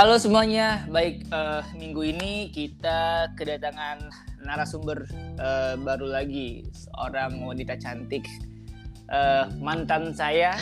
[0.00, 4.08] Halo semuanya, baik uh, minggu ini kita kedatangan
[4.40, 5.04] narasumber
[5.36, 6.64] uh, baru lagi.
[6.72, 8.24] Seorang wanita cantik.
[9.12, 10.56] Uh, mantan saya,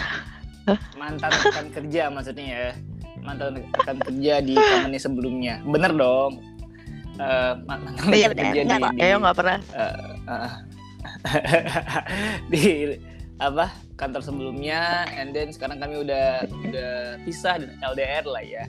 [0.98, 2.70] mantan rekan kerja maksudnya ya,
[3.22, 6.42] mantan rekan kerja di company sebelumnya, bener dong?
[7.22, 9.62] Uh, mantan iya, kerja di, di, nggak pernah.
[9.70, 10.50] Uh, uh,
[12.50, 12.98] di
[13.38, 18.66] apa kantor sebelumnya, and then sekarang kami udah udah pisah dan LDR lah ya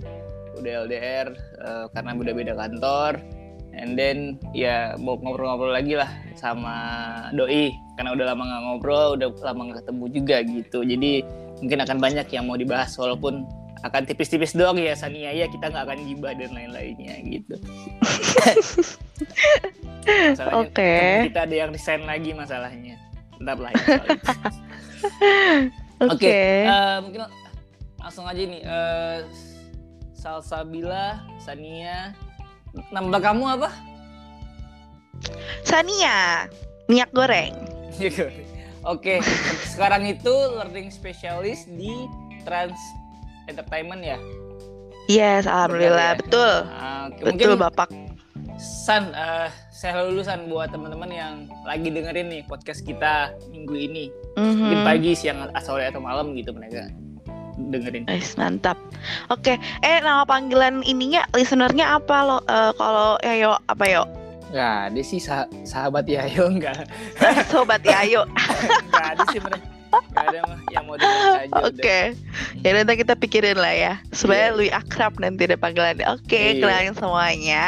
[0.60, 1.28] udah LDR
[1.64, 3.14] uh, eh, karena udah beda kantor
[3.76, 6.76] and then ya mau ngobrol-ngobrol lagi lah sama
[7.32, 11.12] doi karena udah lama nggak ngobrol udah lama nggak ketemu juga gitu jadi
[11.64, 13.48] mungkin akan banyak yang mau dibahas walaupun
[13.80, 17.56] akan tipis-tipis doang ya Sania ya kita nggak akan gibah dan lain-lainnya gitu
[20.10, 20.74] Oke.
[20.74, 21.10] Okay.
[21.30, 22.96] Kita ada yang resign lagi masalahnya.
[23.40, 23.84] Ntar lah ya.
[23.86, 24.08] Oke.
[26.00, 26.16] Okay.
[26.16, 27.20] Okay, uh, eh, mungkin
[28.00, 28.62] langsung aja nih.
[28.64, 29.18] Uh,
[30.20, 32.12] Salsabila, Sania.
[32.92, 33.72] Nama kamu apa?
[35.64, 36.52] Sania,
[36.92, 37.56] minyak goreng.
[38.84, 39.24] Oke,
[39.64, 42.08] sekarang itu learning specialist di
[42.44, 42.76] Trans
[43.48, 44.20] Entertainment ya?
[45.10, 46.20] Yes, alhamdulillah, ya?
[46.20, 46.54] betul.
[46.68, 47.90] Uh, betul, Mungkin, Bapak.
[48.60, 54.06] San, uh, saya lulusan buat teman-teman yang lagi dengerin nih podcast kita minggu ini.
[54.36, 54.56] Mm -hmm.
[54.60, 56.92] Mungkin pagi, siang, sore atau malam gitu mereka
[57.68, 58.08] dengerin.
[58.08, 58.80] Nice, mantap.
[59.28, 59.84] Oke, okay.
[59.84, 62.38] eh nama panggilan ininya listenernya apa lo?
[62.48, 64.04] Uh, kalau Yayo apa yo?
[64.50, 66.88] Nggak dia sih sah sahabat Yayo enggak.
[67.52, 68.26] Sobat Yayo.
[68.90, 69.68] Nggak ada sih mereka.
[69.90, 71.50] Gak ada mah yang mau aja.
[71.66, 72.04] Oke, okay.
[72.62, 74.54] ya nanti kita pikirin lah ya supaya yeah.
[74.54, 76.06] lebih akrab nanti ada panggilannya.
[76.14, 76.62] Oke, okay, yeah.
[76.62, 77.64] kenalin semuanya.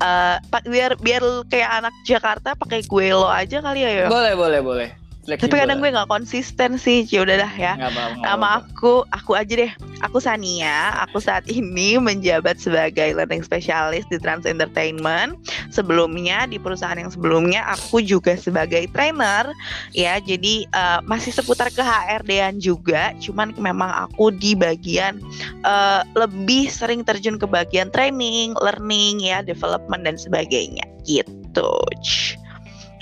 [0.00, 1.20] Uh, biar biar
[1.52, 4.06] kayak anak Jakarta pakai gue lo aja kali ya yo.
[4.08, 4.88] Boleh boleh boleh.
[5.30, 5.54] Flexible.
[5.54, 7.72] Tapi kadang gue nggak konsisten sih, ya udah dah ya.
[8.18, 9.70] Nama aku, aku aja deh.
[10.02, 10.90] Aku Sania.
[11.06, 15.38] Aku saat ini menjabat sebagai learning specialist di Trans Entertainment.
[15.70, 19.46] Sebelumnya di perusahaan yang sebelumnya aku juga sebagai trainer.
[19.94, 23.14] Ya, jadi uh, masih seputar ke HRD-an juga.
[23.22, 25.22] Cuman memang aku di bagian
[25.62, 30.82] uh, lebih sering terjun ke bagian training, learning, ya, development dan sebagainya.
[31.06, 31.70] Gitu.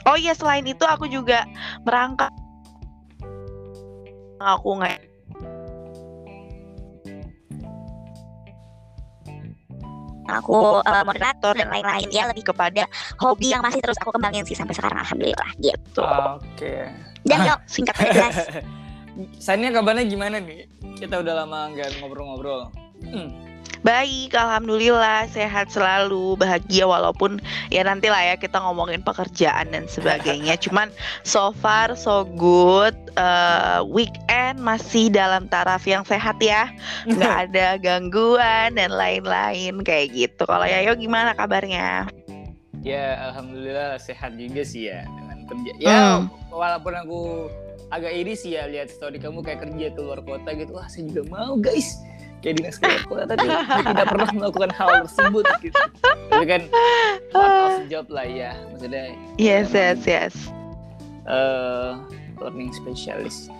[0.08, 1.44] Oh iya selain itu aku juga
[1.88, 2.32] merangkak
[4.38, 5.08] aku nggak
[10.28, 12.84] aku uh, moderator dan lain-lain ya lebih kepada
[13.16, 16.04] hobi yang masih terus aku kembangin sih sampai sekarang alhamdulillah gitu.
[16.04, 16.44] Oke.
[16.52, 16.80] Okay.
[17.24, 18.36] Dan yuk singkat jelas.
[19.44, 20.68] Sania kabarnya gimana nih?
[21.00, 22.70] Kita udah lama nggak ngobrol-ngobrol.
[23.08, 23.47] Hmm.
[23.86, 27.38] Baik, alhamdulillah sehat selalu, bahagia walaupun
[27.70, 30.58] ya nanti lah ya kita ngomongin pekerjaan dan sebagainya.
[30.64, 30.90] Cuman
[31.22, 32.94] so far so good.
[33.18, 36.70] Uh, weekend masih dalam taraf yang sehat ya,
[37.02, 40.46] nggak ada gangguan dan lain-lain kayak gitu.
[40.46, 42.06] Kalau Yayo gimana kabarnya?
[42.86, 45.72] Ya, alhamdulillah sehat juga sih ya dengan kerja.
[45.82, 46.30] Ya, hmm.
[46.54, 47.20] walaupun aku
[47.90, 50.78] agak iri sih ya lihat story kamu kayak kerja keluar kota gitu.
[50.78, 51.98] Wah, saya juga mau guys
[52.40, 53.46] kayak dinas kota tadi.
[53.46, 55.80] Tidak pernah melakukan hal tersebut gitu.
[56.30, 56.62] Tapi kan
[57.34, 60.34] part of job lah ya maksudnya yes yes yes.
[61.26, 61.98] uh,
[62.40, 63.50] learning specialist.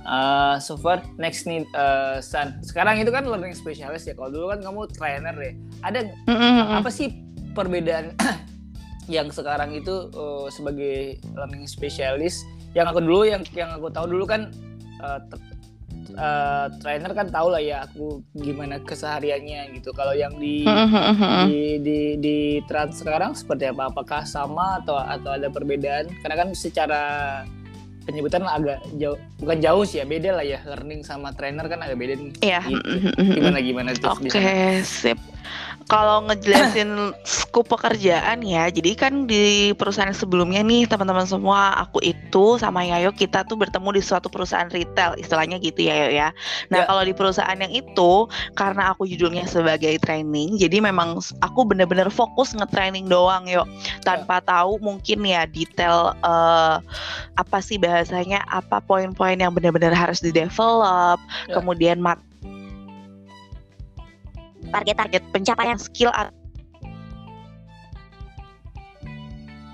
[0.00, 2.56] Uh, so far next nih uh, San.
[2.64, 4.16] Sekarang itu kan learning specialist ya.
[4.16, 5.52] Kalau dulu kan kamu trainer ya.
[5.84, 6.78] Ada mm -hmm.
[6.80, 7.20] apa sih
[7.52, 8.16] perbedaan
[9.14, 12.48] yang sekarang itu uh, sebagai learning specialist?
[12.72, 14.48] Yang aku dulu yang yang aku tahu dulu kan
[15.04, 15.20] uh,
[16.16, 19.94] uh, trainer kan tahu lah ya aku gimana kesehariannya gitu.
[19.94, 20.66] Kalau yang di
[21.46, 23.90] di di di trans sekarang seperti apa?
[23.92, 26.10] Apakah sama atau atau ada perbedaan?
[26.24, 27.02] Karena kan secara
[28.08, 32.00] penyebutan agak jauh bukan jauh sih ya beda lah ya learning sama trainer kan agak
[32.00, 32.32] beda nih.
[32.42, 32.60] Iya.
[32.66, 32.90] Gitu.
[33.38, 34.16] Gimana gimana tuh?
[34.16, 35.20] Oke okay, sip
[35.90, 42.62] kalau ngejelasin skup pekerjaan ya, jadi kan di perusahaan sebelumnya nih teman-teman semua, aku itu
[42.62, 46.28] sama Yayo kita tuh bertemu di suatu perusahaan retail, istilahnya gitu ya Yayo ya.
[46.70, 46.86] Nah ya.
[46.86, 52.54] kalau di perusahaan yang itu, karena aku judulnya sebagai training, jadi memang aku bener-bener fokus
[52.54, 53.66] nge-training doang yuk,
[54.06, 54.46] tanpa ya.
[54.46, 56.78] tahu mungkin ya detail uh,
[57.34, 61.18] apa sih bahasanya, apa poin-poin yang benar-benar harus di develop,
[61.50, 61.58] ya.
[61.58, 62.22] kemudian mat
[64.70, 66.10] target-target pencapaian skill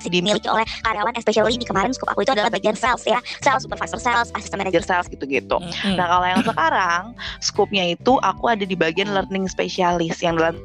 [0.09, 3.99] dimiliki oleh karyawan especially di kemarin scope aku itu adalah bagian sales ya sales supervisor
[3.99, 5.97] sales assistant manager sales gitu-gitu mm-hmm.
[5.99, 7.03] nah kalau yang sekarang
[7.43, 10.59] scope-nya itu aku ada di bagian learning specialist yang dalam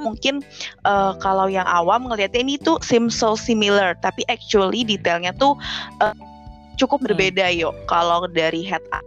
[0.00, 0.42] mungkin
[0.88, 5.54] uh, kalau yang awam ngelihatnya ini tuh seems so similar tapi actually detailnya tuh
[6.02, 6.16] uh,
[6.80, 7.62] cukup berbeda mm.
[7.62, 9.04] yuk kalau dari head up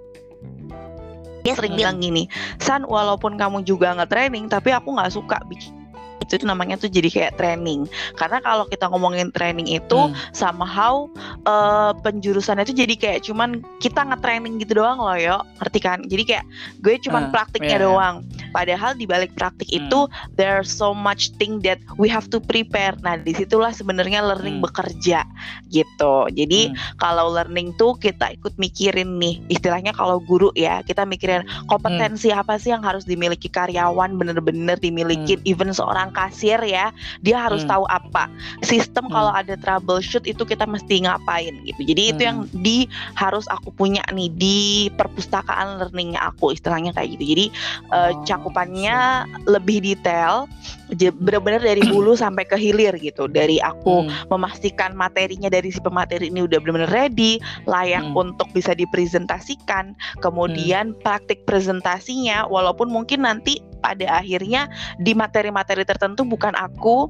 [1.46, 2.26] dia sering bilang gini
[2.58, 5.85] San walaupun kamu juga nggak training tapi aku nggak suka bikin
[6.26, 7.86] itu, namanya tuh jadi kayak training
[8.18, 10.16] karena kalau kita ngomongin training itu hmm.
[10.34, 11.06] somehow
[11.46, 16.24] uh, penjurusannya itu jadi kayak cuman kita nge-training gitu doang loh yo ngerti kan jadi
[16.26, 16.46] kayak
[16.82, 18.16] gue cuman uh, praktiknya yeah, doang
[18.56, 19.86] padahal di balik praktik hmm.
[19.86, 20.00] itu
[20.40, 24.66] there's so much thing that we have to prepare nah di situlah sebenarnya learning hmm.
[24.66, 25.28] bekerja
[25.70, 26.76] gitu jadi hmm.
[26.98, 32.40] kalau learning tuh kita ikut mikirin nih istilahnya kalau guru ya kita mikirin kompetensi hmm.
[32.40, 35.44] apa sih yang harus dimiliki karyawan bener-bener dimiliki hmm.
[35.44, 37.72] even seorang kasir ya dia harus hmm.
[37.76, 38.32] tahu apa
[38.64, 39.14] sistem hmm.
[39.14, 42.12] kalau ada troubleshoot itu kita mesti ngapain gitu jadi hmm.
[42.16, 42.78] itu yang di
[43.20, 44.60] harus aku punya nih di
[44.96, 47.46] perpustakaan learningnya aku istilahnya kayak gitu jadi
[47.92, 49.60] uh, cakupannya so.
[49.60, 50.48] lebih detail
[50.96, 54.32] benar-benar dari hulu sampai ke hilir gitu dari aku hmm.
[54.32, 58.16] memastikan materinya dari si pemateri ini udah benar-benar ready layak hmm.
[58.16, 61.02] untuk bisa dipresentasikan kemudian hmm.
[61.02, 64.66] praktik presentasinya walaupun mungkin nanti pada akhirnya
[64.98, 67.06] di materi-materi tertentu bukan aku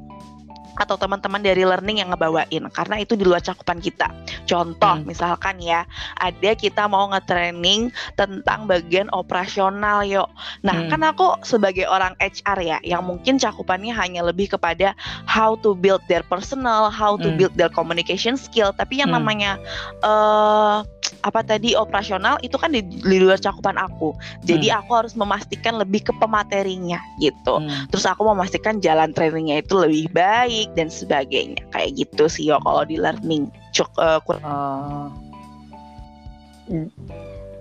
[0.75, 4.12] atau teman-teman dari learning yang ngebawain karena itu di luar cakupan kita.
[4.44, 5.07] Contoh hmm.
[5.07, 5.88] misalkan ya,
[6.19, 7.89] ada kita mau nge-training
[8.19, 10.27] tentang bagian operasional yuk.
[10.68, 10.92] Nah, hmm.
[10.92, 14.92] kan aku sebagai orang HR ya yang mungkin cakupannya hanya lebih kepada
[15.24, 17.39] how to build their personal, how to hmm.
[17.39, 19.24] build their communication skill, tapi yang hmm.
[19.24, 19.56] namanya
[20.04, 20.83] uh,
[21.25, 24.13] apa tadi operasional itu kan di, di luar cakupan aku.
[24.46, 24.80] Jadi hmm.
[24.84, 27.62] aku harus memastikan lebih ke pematerinya gitu.
[27.62, 27.90] Hmm.
[27.90, 31.62] Terus aku memastikan jalan trainingnya itu lebih baik dan sebagainya.
[31.74, 33.50] Kayak gitu sih yo kalau di learning.
[33.75, 35.12] Cuk, uh, uh,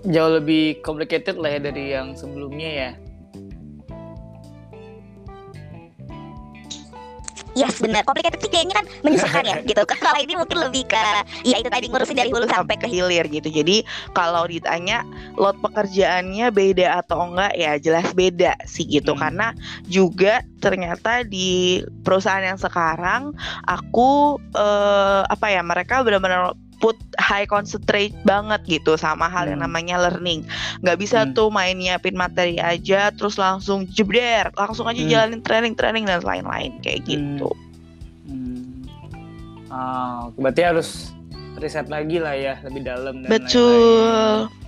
[0.07, 2.91] jauh lebih complicated lah ya dari yang sebelumnya ya.
[7.55, 9.81] Yes benar complicated sih kayaknya kan menyusahkan ya gitu.
[9.87, 11.03] Kalau ini mungkin lebih ke
[11.47, 13.47] ya itu tadi ngurusin dari hulu sampai ke hilir gitu.
[13.47, 13.81] Jadi
[14.11, 15.01] kalau ditanya
[15.39, 19.15] lot pekerjaannya beda atau enggak ya jelas beda sih gitu.
[19.15, 19.21] Hmm.
[19.25, 19.47] karena
[19.87, 23.31] juga ternyata di perusahaan yang sekarang
[23.63, 29.67] aku eh, apa ya mereka benar-benar put high concentrate banget gitu sama hal yang hmm.
[29.67, 30.43] namanya learning.
[30.83, 31.33] Nggak bisa hmm.
[31.33, 35.11] tuh main nyiapin materi aja terus langsung jebder, langsung aja hmm.
[35.11, 37.09] jalanin training-training dan lain-lain kayak hmm.
[37.09, 37.49] gitu.
[38.27, 38.71] Hmm.
[39.71, 41.11] Oh, berarti harus
[41.59, 44.47] riset lagi lah ya lebih dalam dan Betul.
[44.47, 44.63] Lain-lain.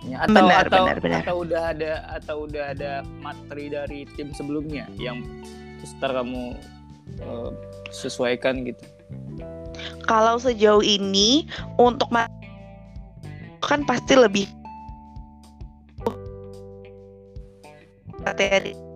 [0.00, 1.22] Ya, atau benar, atau benar, benar.
[1.28, 5.20] atau udah ada atau udah ada materi dari tim sebelumnya yang
[5.76, 6.56] terus kamu
[7.20, 7.52] uh,
[7.92, 8.80] sesuaikan gitu
[10.10, 11.46] kalau sejauh ini
[11.78, 12.10] untuk
[13.62, 14.50] kan pasti lebih
[18.26, 18.89] materi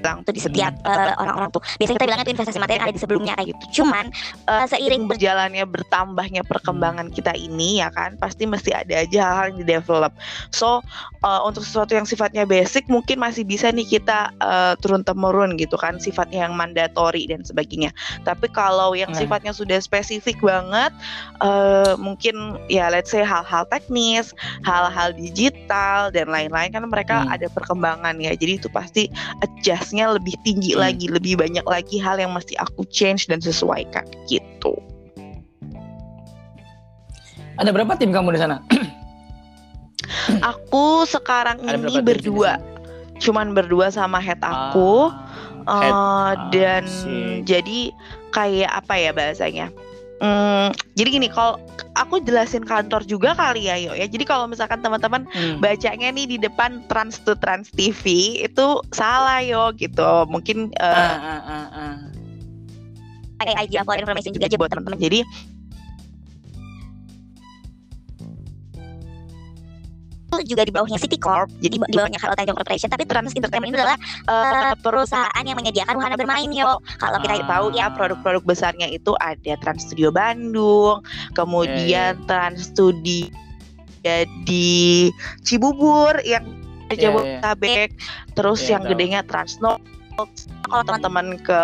[0.00, 1.62] bilang tuh di setiap uh, orang-orang tuh.
[1.76, 3.64] Biasanya kita bilangnya tuh investasi materi yang ada di sebelumnya kayak gitu.
[3.82, 4.04] Cuman
[4.48, 9.58] uh, seiring berjalannya bertambahnya perkembangan kita ini ya kan pasti mesti ada aja hal-hal yang
[9.62, 10.12] di develop.
[10.50, 10.80] So
[11.22, 15.76] uh, untuk sesuatu yang sifatnya basic mungkin masih bisa nih kita uh, turun temurun gitu
[15.76, 17.92] kan sifatnya yang mandatori dan sebagainya.
[18.24, 19.20] Tapi kalau yang nah.
[19.20, 20.90] sifatnya sudah spesifik banget
[21.44, 24.32] uh, mungkin ya let's say hal-hal teknis
[24.64, 27.34] hal-hal digital dan lain-lain kan mereka hmm.
[27.34, 28.32] ada perkembangan ya.
[28.34, 29.08] Jadi itu pasti
[29.44, 30.80] adjust prosesnya lebih tinggi hmm.
[30.86, 34.78] lagi, lebih banyak lagi hal yang mesti aku change dan sesuaikan gitu.
[37.58, 38.62] Ada berapa tim kamu di sana?
[40.54, 42.62] aku sekarang Ada ini berdua,
[43.18, 45.10] cuman berdua sama head aku,
[45.66, 45.92] ah, head.
[45.92, 47.90] Uh, dan ah, jadi
[48.30, 49.66] kayak apa ya bahasanya?
[50.20, 50.68] Hmm,
[51.00, 51.56] jadi gini, kalau
[51.96, 54.04] aku jelasin kantor juga kali ya, yo ya.
[54.04, 55.64] Jadi kalau misalkan teman-teman hmm.
[55.64, 60.28] bacanya nih di depan Trans to Trans TV itu salah yo gitu.
[60.28, 61.94] Mungkin uh, uh, uh, uh, uh.
[63.40, 65.00] pakai IG for information juga aja buat teman-teman.
[65.00, 65.24] Jadi
[70.46, 73.78] juga di bawahnya City Corp, jadi di bawahnya Halo Tanjung Corporation, tapi Trans Entertainment itu
[73.82, 73.98] adalah
[74.30, 76.78] uh, perusahaan yang menyediakan wahana bermain yo.
[77.02, 81.02] Kalau kita tahu ya produk-produk besarnya itu ada Trans Studio Bandung,
[81.34, 82.26] kemudian yeah, yeah.
[82.30, 83.26] Trans Studio
[84.48, 85.10] di
[85.44, 86.46] Cibubur yang
[86.88, 88.32] yeah, Jabodetabek, yeah.
[88.38, 88.90] terus yeah, yang tahu.
[88.94, 89.76] gedenya Transno
[90.70, 91.62] kalau teman-teman ke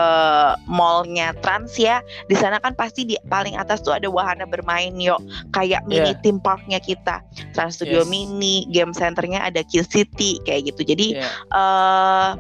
[0.67, 5.19] mallnya Trans ya di sana kan pasti di paling atas tuh ada wahana bermain yuk
[5.55, 6.21] kayak mini yeah.
[6.21, 7.23] theme parknya kita
[7.55, 8.11] Trans Studio yes.
[8.11, 11.33] Mini game centernya ada Kill City kayak gitu jadi yeah.
[11.55, 12.31] uh,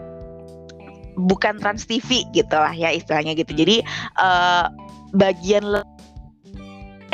[1.17, 3.81] bukan Trans TV gitu lah ya istilahnya gitu jadi
[4.21, 4.69] uh,
[5.17, 5.65] bagian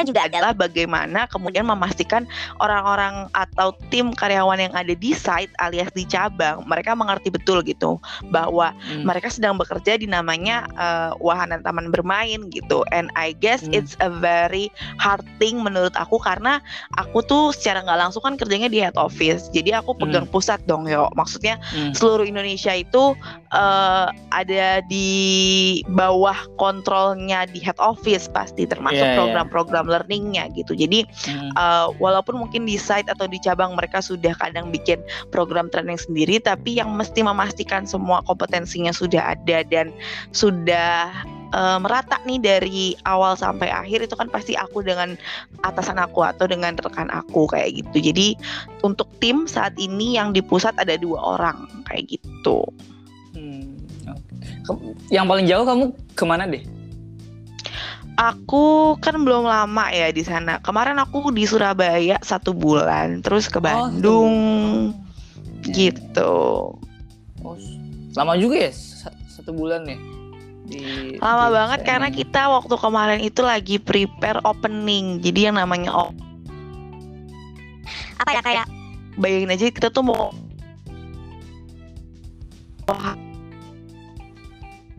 [0.00, 2.25] juga adalah bagaimana kemudian memastikan
[2.64, 8.00] orang-orang atau tim karyawan yang ada di site alias di cabang mereka mengerti betul gitu
[8.32, 9.04] bahwa hmm.
[9.04, 13.76] mereka sedang bekerja di namanya uh, wahana taman bermain gitu and I guess hmm.
[13.76, 16.64] it's a very hard thing menurut aku karena
[16.96, 20.34] aku tuh secara nggak langsung kan kerjanya di head office jadi aku pegang hmm.
[20.34, 21.92] pusat dong yo maksudnya hmm.
[21.92, 23.12] seluruh Indonesia itu
[23.52, 29.18] uh, ada di bawah kontrolnya di head office pasti termasuk iya, iya.
[29.18, 30.79] program-program program learningnya gitu.
[30.79, 31.59] Jadi hmm.
[31.59, 35.03] uh, walaupun mungkin di site atau di cabang mereka sudah kadang bikin
[35.35, 39.91] program training sendiri, tapi yang mesti memastikan semua kompetensinya sudah ada dan
[40.31, 41.11] sudah
[41.51, 45.19] uh, merata nih dari awal sampai akhir itu kan pasti aku dengan
[45.67, 48.15] atasan aku atau dengan rekan aku kayak gitu.
[48.15, 48.39] Jadi
[48.87, 52.62] untuk tim saat ini yang di pusat ada dua orang kayak gitu.
[53.35, 53.75] Hmm.
[55.11, 55.85] Yang paling jauh kamu
[56.15, 56.62] ke mana deh?
[58.21, 60.61] Aku kan belum lama ya di sana.
[60.61, 64.37] Kemarin aku di Surabaya satu bulan, terus ke oh, Bandung,
[64.92, 66.35] oh, gitu.
[67.40, 67.57] Oh,
[68.12, 68.73] lama juga ya
[69.33, 69.97] satu bulan ya?
[70.69, 70.78] Di,
[71.19, 71.88] lama di banget sana.
[71.88, 75.25] karena kita waktu kemarin itu lagi prepare opening.
[75.25, 76.12] Jadi yang namanya op
[78.23, 78.66] apa ya kayak
[79.19, 80.31] bayangin aja kita tuh mau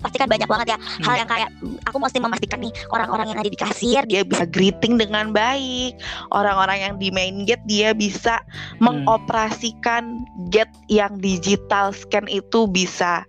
[0.03, 1.03] pasti kan banyak banget ya hmm.
[1.07, 1.49] hal yang kayak
[1.87, 5.95] aku mesti memastikan nih orang-orang yang ada di kasir dia bisa greeting dengan baik
[6.35, 8.83] orang-orang yang di main gate dia bisa hmm.
[8.83, 13.23] mengoperasikan gate yang digital scan itu bisa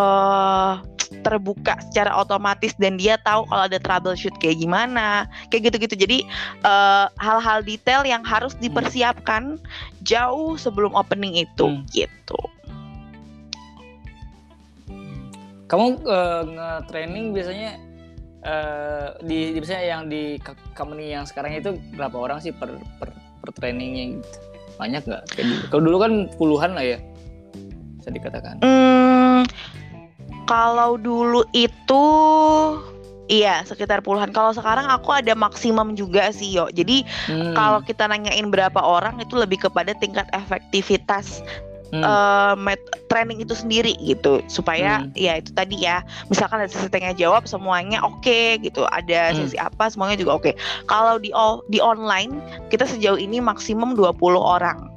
[0.00, 0.80] uh,
[1.26, 6.18] terbuka secara otomatis dan dia tahu kalau ada troubleshoot kayak gimana kayak gitu-gitu jadi
[6.62, 9.58] uh, hal-hal detail yang harus dipersiapkan
[10.06, 11.84] jauh sebelum opening itu hmm.
[11.90, 12.38] gitu
[15.70, 17.78] Kamu uh, nge-training biasanya
[18.42, 20.34] uh, di, di biasanya yang di
[20.74, 24.38] company yang sekarang itu berapa orang sih per per, per trainingnya gitu?
[24.82, 25.22] Banyak nggak?
[25.70, 26.98] Kalau dulu kan puluhan lah ya,
[28.02, 28.58] bisa dikatakan.
[28.66, 29.46] Hmm,
[30.50, 32.04] kalau dulu itu
[33.30, 34.34] Iya, sekitar puluhan.
[34.34, 36.66] Kalau sekarang aku ada maksimum juga sih, yo.
[36.74, 37.54] Jadi hmm.
[37.54, 41.38] kalau kita nanyain berapa orang itu lebih kepada tingkat efektivitas
[41.92, 42.02] hmm.
[42.02, 42.80] uh, met
[43.10, 45.14] training itu sendiri gitu supaya hmm.
[45.18, 49.46] ya itu tadi ya misalkan ada sesi tanya jawab semuanya oke okay, gitu ada hmm.
[49.46, 50.54] sesi apa semuanya juga oke okay.
[50.86, 51.34] kalau di
[51.68, 52.38] di online
[52.70, 54.90] kita sejauh ini maksimum 20 orang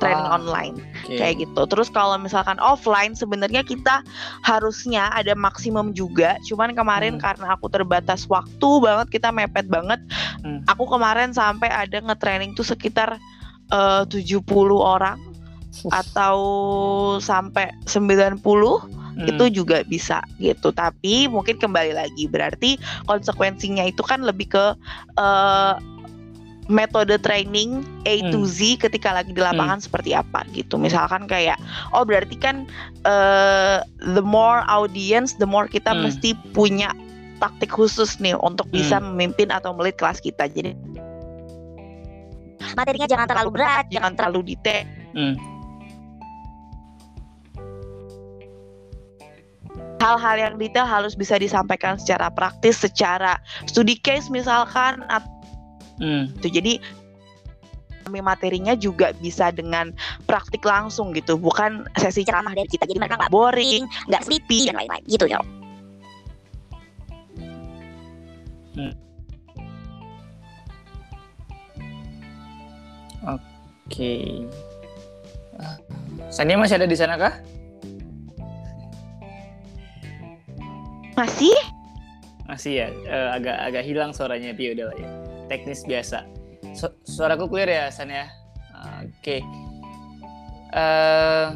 [0.00, 1.20] training ah, online okay.
[1.20, 1.62] kayak gitu.
[1.68, 4.00] Terus kalau misalkan offline sebenarnya kita
[4.42, 6.40] harusnya ada maksimum juga.
[6.48, 7.22] Cuman kemarin hmm.
[7.22, 10.00] karena aku terbatas waktu banget kita mepet banget.
[10.40, 10.64] Hmm.
[10.72, 13.20] Aku kemarin sampai ada nge-training tuh sekitar
[13.70, 14.40] uh, 70
[14.80, 15.20] orang
[16.00, 16.36] atau
[17.22, 19.26] sampai 90 hmm.
[19.28, 20.72] itu juga bisa gitu.
[20.74, 24.66] Tapi mungkin kembali lagi berarti konsekuensinya itu kan lebih ke
[25.20, 25.74] uh,
[26.70, 28.30] metode training A hmm.
[28.30, 29.86] to Z ketika lagi di lapangan hmm.
[29.90, 30.78] seperti apa gitu.
[30.78, 31.58] Misalkan kayak
[31.90, 32.64] oh berarti kan
[33.04, 33.82] uh,
[34.14, 36.06] the more audience the more kita hmm.
[36.06, 36.94] mesti punya
[37.42, 39.12] taktik khusus nih untuk bisa hmm.
[39.12, 40.46] memimpin atau melit kelas kita.
[40.46, 40.78] Jadi
[42.78, 44.86] materinya jangan terlalu berat, jangan terlalu detail.
[45.10, 45.34] Hmm.
[50.00, 53.36] Hal-hal yang detail harus bisa disampaikan secara praktis, secara
[53.68, 55.04] studi case misalkan.
[56.00, 56.32] Hmm.
[56.40, 56.80] Itu jadi
[58.08, 59.92] kami materinya juga bisa dengan
[60.24, 62.88] praktik langsung gitu, bukan sesi ceramah dari kita.
[62.88, 65.38] Jadi mereka nggak boring, nggak sleepy dan lain-lain gitu ya.
[68.74, 68.94] Hmm.
[73.28, 73.44] Oke.
[73.92, 74.26] Okay.
[76.32, 77.59] Sania masih ada di sana kah?
[81.20, 81.56] Masih?
[82.48, 85.08] Masih ya, uh, agak agak hilang suaranya dia udah lah ya.
[85.52, 86.24] Teknis biasa.
[86.72, 88.24] Su suaraku clear ya, San ya.
[89.04, 89.12] Oke.
[89.20, 89.40] Okay.
[90.72, 91.52] Uh,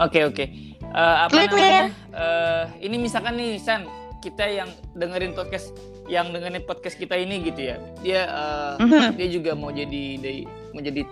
[0.00, 0.44] Oke oke.
[0.92, 1.88] Eh, apa namanya?
[2.10, 3.86] Uh, ini misalkan nih San,
[4.24, 4.68] kita yang
[4.98, 5.70] dengerin podcast,
[6.10, 7.76] yang dengerin podcast kita ini gitu ya.
[8.02, 9.08] Dia uh, mm -hmm.
[9.14, 10.20] dia juga mau jadi
[10.72, 11.06] mau jadi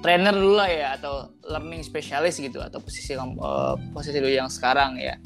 [0.00, 4.96] trainer dulu lah ya atau learning specialist gitu atau posisi uh, posisi lu yang sekarang
[4.96, 5.16] ya.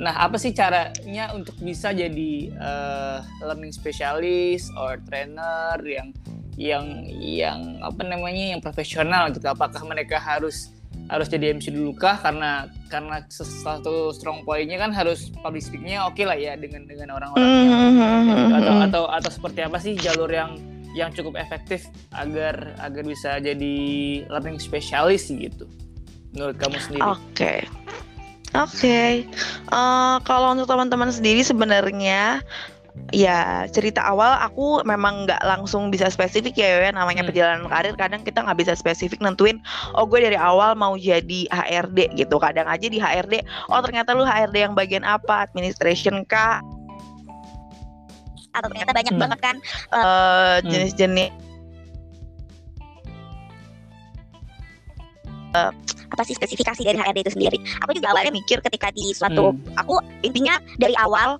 [0.00, 6.16] Nah, apa sih caranya untuk bisa jadi uh, learning specialist or trainer yang
[6.56, 9.44] yang yang apa namanya yang profesional gitu?
[9.44, 10.72] Apakah mereka harus
[11.10, 16.14] harus jadi MC dulu kah karena karena satu strong pointnya kan harus public speakingnya oke
[16.14, 18.58] okay lah ya dengan dengan orang-orang yang mm -hmm.
[18.58, 20.54] atau atau atau seperti apa sih jalur yang
[20.96, 21.86] yang cukup efektif
[22.18, 23.76] agar agar bisa jadi
[24.26, 25.66] learning specialist gitu
[26.34, 27.02] menurut kamu sendiri?
[27.04, 27.18] Oke.
[27.34, 27.58] Okay.
[28.50, 29.12] Oke, okay.
[29.70, 32.42] uh, eh, kalau untuk teman-teman sendiri sebenarnya
[33.14, 37.30] ya cerita awal aku memang nggak langsung bisa spesifik ya ya namanya hmm.
[37.30, 39.58] perjalanan karir kadang kita nggak bisa spesifik nentuin
[39.94, 44.26] oh gue dari awal mau jadi HRD gitu kadang aja di HRD oh ternyata lu
[44.26, 46.62] HRD yang bagian apa administration kah
[48.54, 49.22] atau ternyata banyak hmm.
[49.22, 49.56] banget kan
[49.94, 51.30] uh, jenis-jenis
[55.54, 55.72] uh,
[56.10, 59.78] apa sih spesifikasi dari HRD itu sendiri aku juga awalnya mikir ketika di suatu hmm.
[59.78, 61.38] aku intinya dari awal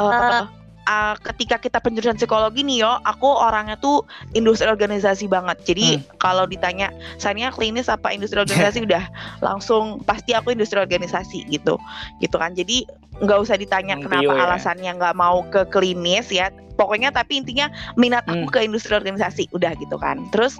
[0.00, 0.48] uh,
[0.86, 5.58] uh, ketika kita penjurusan psikologi nih yo, aku orangnya tuh industri organisasi banget.
[5.66, 6.18] Jadi hmm.
[6.22, 9.04] kalau ditanya, saya klinis apa industri organisasi udah
[9.42, 11.76] langsung pasti aku industri organisasi gitu,
[12.22, 12.54] gitu kan.
[12.54, 12.86] Jadi
[13.20, 14.42] nggak usah ditanya hmm, kenapa ya.
[14.48, 16.48] alasannya nggak mau ke klinis ya.
[16.76, 18.54] Pokoknya tapi intinya minat aku hmm.
[18.54, 20.24] ke industri organisasi udah gitu kan.
[20.32, 20.56] Terus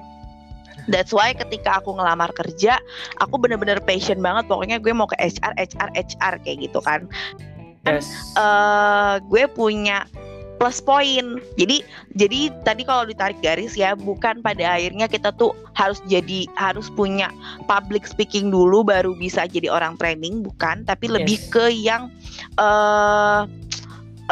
[0.86, 2.78] That's why ketika aku ngelamar kerja,
[3.18, 4.46] aku bener-bener passion banget.
[4.46, 7.10] Pokoknya gue mau ke HR, HR, HR kayak gitu kan
[7.86, 8.34] yes.
[8.34, 10.04] uh, gue punya
[10.56, 11.40] plus point.
[11.60, 11.84] Jadi
[12.16, 17.28] jadi tadi kalau ditarik garis ya bukan pada akhirnya kita tuh harus jadi harus punya
[17.68, 21.52] public speaking dulu baru bisa jadi orang training bukan, tapi lebih yes.
[21.52, 22.08] ke yang
[22.56, 23.44] uh,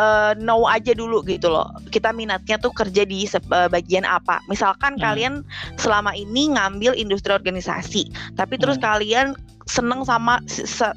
[0.01, 1.69] uh, know aja dulu gitu loh.
[1.93, 4.41] Kita minatnya tuh kerja di uh, bagian apa.
[4.49, 5.03] Misalkan hmm.
[5.05, 5.35] kalian
[5.77, 8.85] selama ini ngambil industri organisasi, tapi terus hmm.
[8.85, 9.27] kalian
[9.65, 10.41] seneng sama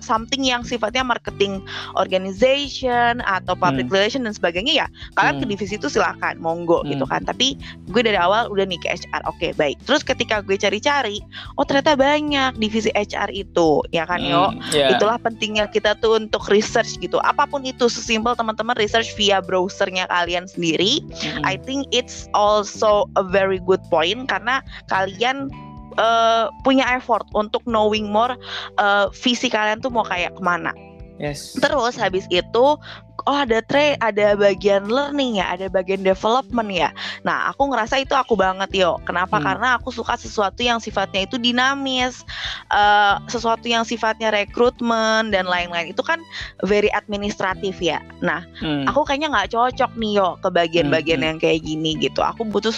[0.04, 1.64] something yang sifatnya marketing
[1.96, 3.96] organization atau public hmm.
[3.96, 5.44] relation dan sebagainya ya kalian hmm.
[5.44, 6.96] ke divisi itu silahkan monggo hmm.
[6.96, 7.56] gitu kan tapi
[7.92, 11.24] gue dari awal udah nih ke HR oke okay, baik terus ketika gue cari-cari
[11.56, 14.32] oh ternyata banyak divisi HR itu ya kan hmm.
[14.32, 14.44] yo
[14.76, 14.96] yeah.
[14.96, 20.08] itulah pentingnya kita tuh untuk research gitu apa pun itu sesimpel teman-teman research via browsernya
[20.12, 21.44] kalian sendiri hmm.
[21.48, 24.60] I think it's also a very good point karena
[24.92, 25.48] kalian
[25.98, 28.38] uh, punya effort untuk knowing more
[28.80, 30.72] uh, visi kalian tuh mau kayak ke mana.
[31.18, 31.58] Yes.
[31.58, 32.77] Terus habis itu
[33.27, 36.94] oh ada tre ada bagian learning ya, ada bagian development ya.
[37.25, 39.01] Nah, aku ngerasa itu aku banget yo.
[39.04, 39.42] Kenapa?
[39.42, 39.46] Hmm.
[39.50, 42.22] Karena aku suka sesuatu yang sifatnya itu dinamis,
[42.70, 45.89] uh, sesuatu yang sifatnya rekrutmen dan lain-lain.
[45.89, 46.22] Itu kan
[46.63, 47.98] very administratif ya.
[48.22, 48.86] Nah, hmm.
[48.86, 51.25] aku kayaknya nggak cocok nih yo ke bagian-bagian hmm.
[51.25, 51.30] hmm.
[51.34, 52.22] yang kayak gini gitu.
[52.22, 52.72] Aku butuh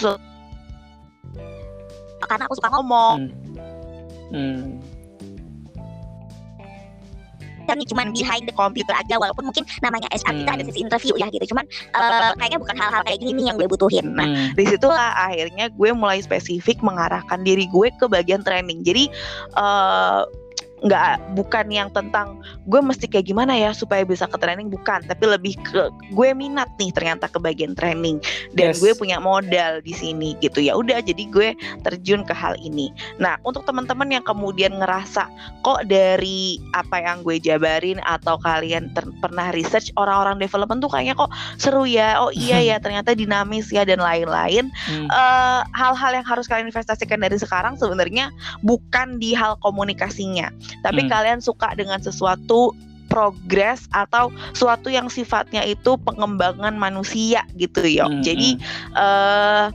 [2.26, 3.16] karena aku suka ngomong
[4.30, 4.36] hmm.
[4.36, 4.66] Hmm.
[7.70, 10.40] dan cuman behind the computer aja walaupun mungkin namanya HR hmm.
[10.42, 13.56] kita ada sisi interview ya gitu cuman uh, kayaknya bukan hal-hal kayak gini nih yang
[13.56, 14.58] gue butuhin nah hmm.
[14.58, 19.06] di situlah akhirnya gue mulai spesifik mengarahkan diri gue ke bagian training jadi
[19.54, 20.26] uh,
[20.80, 25.04] nggak bukan yang tentang gue mesti kayak gimana ya supaya bisa ke training bukan.
[25.04, 28.20] Tapi lebih ke gue minat nih ternyata ke bagian training.
[28.56, 28.80] Dan yes.
[28.80, 30.64] gue punya modal di sini gitu.
[30.64, 31.48] Ya udah jadi gue
[31.84, 32.88] terjun ke hal ini.
[33.20, 35.28] Nah untuk teman-teman yang kemudian ngerasa
[35.60, 38.88] kok dari apa yang gue jabarin atau kalian
[39.20, 42.16] pernah research orang-orang development tuh kayaknya kok seru ya.
[42.24, 44.72] Oh iya ya ternyata dinamis ya dan lain-lain.
[44.88, 45.06] Hmm.
[45.12, 48.32] uh, hal-hal yang harus kalian investasikan dari sekarang sebenarnya
[48.64, 50.48] bukan di hal komunikasinya
[50.82, 51.10] tapi hmm.
[51.10, 52.74] kalian suka dengan sesuatu
[53.10, 58.06] progres atau suatu yang sifatnya itu pengembangan manusia gitu ya.
[58.06, 58.22] Hmm.
[58.22, 58.56] Jadi
[58.94, 59.74] uh,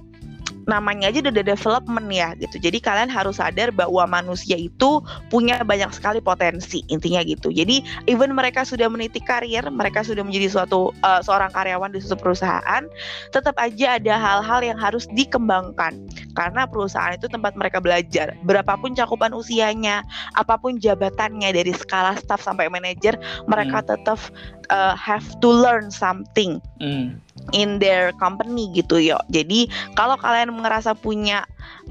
[0.65, 2.58] namanya aja udah development ya gitu.
[2.58, 7.54] Jadi kalian harus sadar bahwa manusia itu punya banyak sekali potensi intinya gitu.
[7.54, 12.17] Jadi even mereka sudah meniti karir, mereka sudah menjadi suatu uh, seorang karyawan di suatu
[12.19, 12.84] perusahaan,
[13.30, 18.34] tetap aja ada hal-hal yang harus dikembangkan karena perusahaan itu tempat mereka belajar.
[18.43, 20.01] Berapapun cakupan usianya,
[20.36, 23.88] apa pun jabatannya dari skala staff sampai manajer, mereka hmm.
[23.93, 24.19] tetap
[24.73, 26.58] uh, have to learn something.
[26.82, 29.19] Hmm in their company gitu yo.
[29.28, 31.43] Jadi kalau kalian ngerasa punya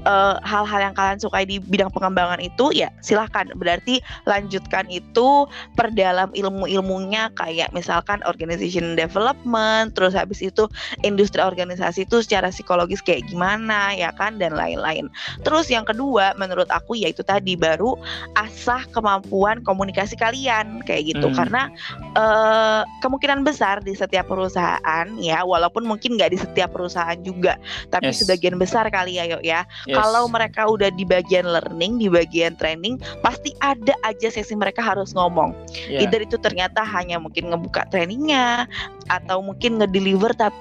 [0.03, 6.31] uh, hal-hal yang kalian sukai di bidang pengembangan itu ya silahkan berarti lanjutkan itu perdalam
[6.31, 10.67] ilmu-ilmunya kayak misalkan organization development terus habis itu
[11.03, 15.11] industri organisasi itu secara psikologis kayak gimana ya kan dan lain-lain
[15.43, 17.97] terus yang kedua menurut aku yaitu tadi baru
[18.39, 21.35] asah kemampuan komunikasi kalian kayak gitu hmm.
[21.35, 21.67] karena
[22.15, 27.57] uh, kemungkinan besar di setiap perusahaan ya walaupun mungkin nggak di setiap perusahaan juga
[27.89, 28.23] tapi yes.
[28.23, 29.95] sebagian besar kali ya yuk ya yes.
[29.97, 35.13] kalau mereka udah di bagian learning di bagian training pasti ada aja sesi mereka harus
[35.13, 35.53] ngomong
[35.87, 36.03] yeah.
[36.05, 38.69] either itu ternyata hanya mungkin ngebuka trainingnya
[39.09, 40.55] atau mungkin ngedeliver tapi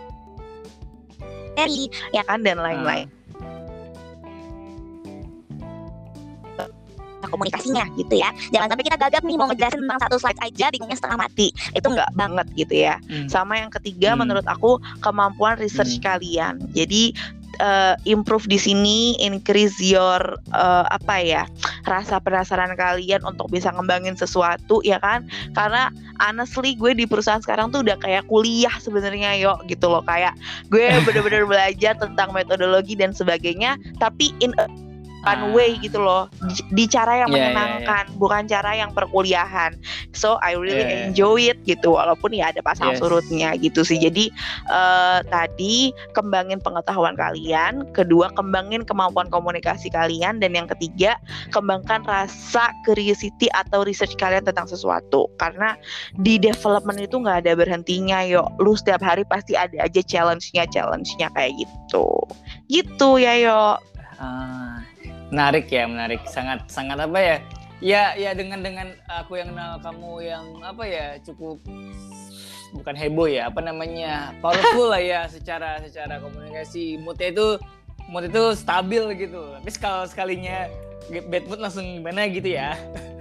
[2.11, 3.25] ya kan dan lain-lain hmm.
[7.35, 10.95] komunikasinya gitu ya jangan sampai kita gagap nih mau ngejelasin tentang satu slide aja bingungnya
[10.95, 13.27] setengah mati itu enggak banget gitu ya hmm.
[13.27, 14.23] sama yang ketiga hmm.
[14.23, 16.05] menurut aku kemampuan research hmm.
[16.07, 17.11] kalian jadi
[17.61, 20.21] uh, improve di sini increase your
[20.55, 21.43] uh, apa ya
[21.85, 25.27] rasa penasaran kalian untuk bisa ngembangin sesuatu ya kan?
[25.53, 25.91] Karena
[26.23, 30.03] honestly gue di perusahaan sekarang tuh udah kayak kuliah sebenarnya yo gitu loh.
[30.07, 30.35] Kayak
[30.71, 34.67] gue bener-bener belajar tentang metodologi dan sebagainya tapi in a
[35.25, 36.29] fun way gitu loh.
[36.45, 38.21] Di, di cara yang yeah, menyenangkan yeah, yeah.
[38.21, 39.73] bukan cara yang perkuliahan.
[40.13, 43.01] So I really yeah, enjoy it gitu walaupun ya ada pasal yes.
[43.01, 43.97] surutnya gitu sih.
[43.97, 44.29] Jadi
[44.69, 51.17] uh, tadi kembangin pengetahuan kalian kedua kembangin kemampuan komunikasi kalian dan yang ketiga
[51.51, 55.27] kembangkan rasa curiosity atau research kalian tentang sesuatu.
[55.41, 55.75] Karena
[56.21, 58.45] di development itu nggak ada berhentinya yo.
[58.61, 62.07] Lu setiap hari pasti ada aja challenge-nya challenge-nya kayak gitu.
[62.69, 63.63] Gitu ya yo.
[64.15, 64.74] Uh,
[65.35, 66.23] menarik ya menarik.
[66.31, 67.37] Sangat sangat apa ya?
[67.83, 71.59] Ya ya dengan dengan aku yang kenal kamu yang apa ya cukup
[72.75, 77.03] bukan heboh ya apa namanya powerful lah ya secara secara komunikasi.
[77.03, 77.47] Moodnya itu
[78.07, 79.43] mood itu stabil gitu.
[79.59, 80.71] Tapi kalau sekalinya
[81.11, 82.79] bad mood langsung gimana gitu ya.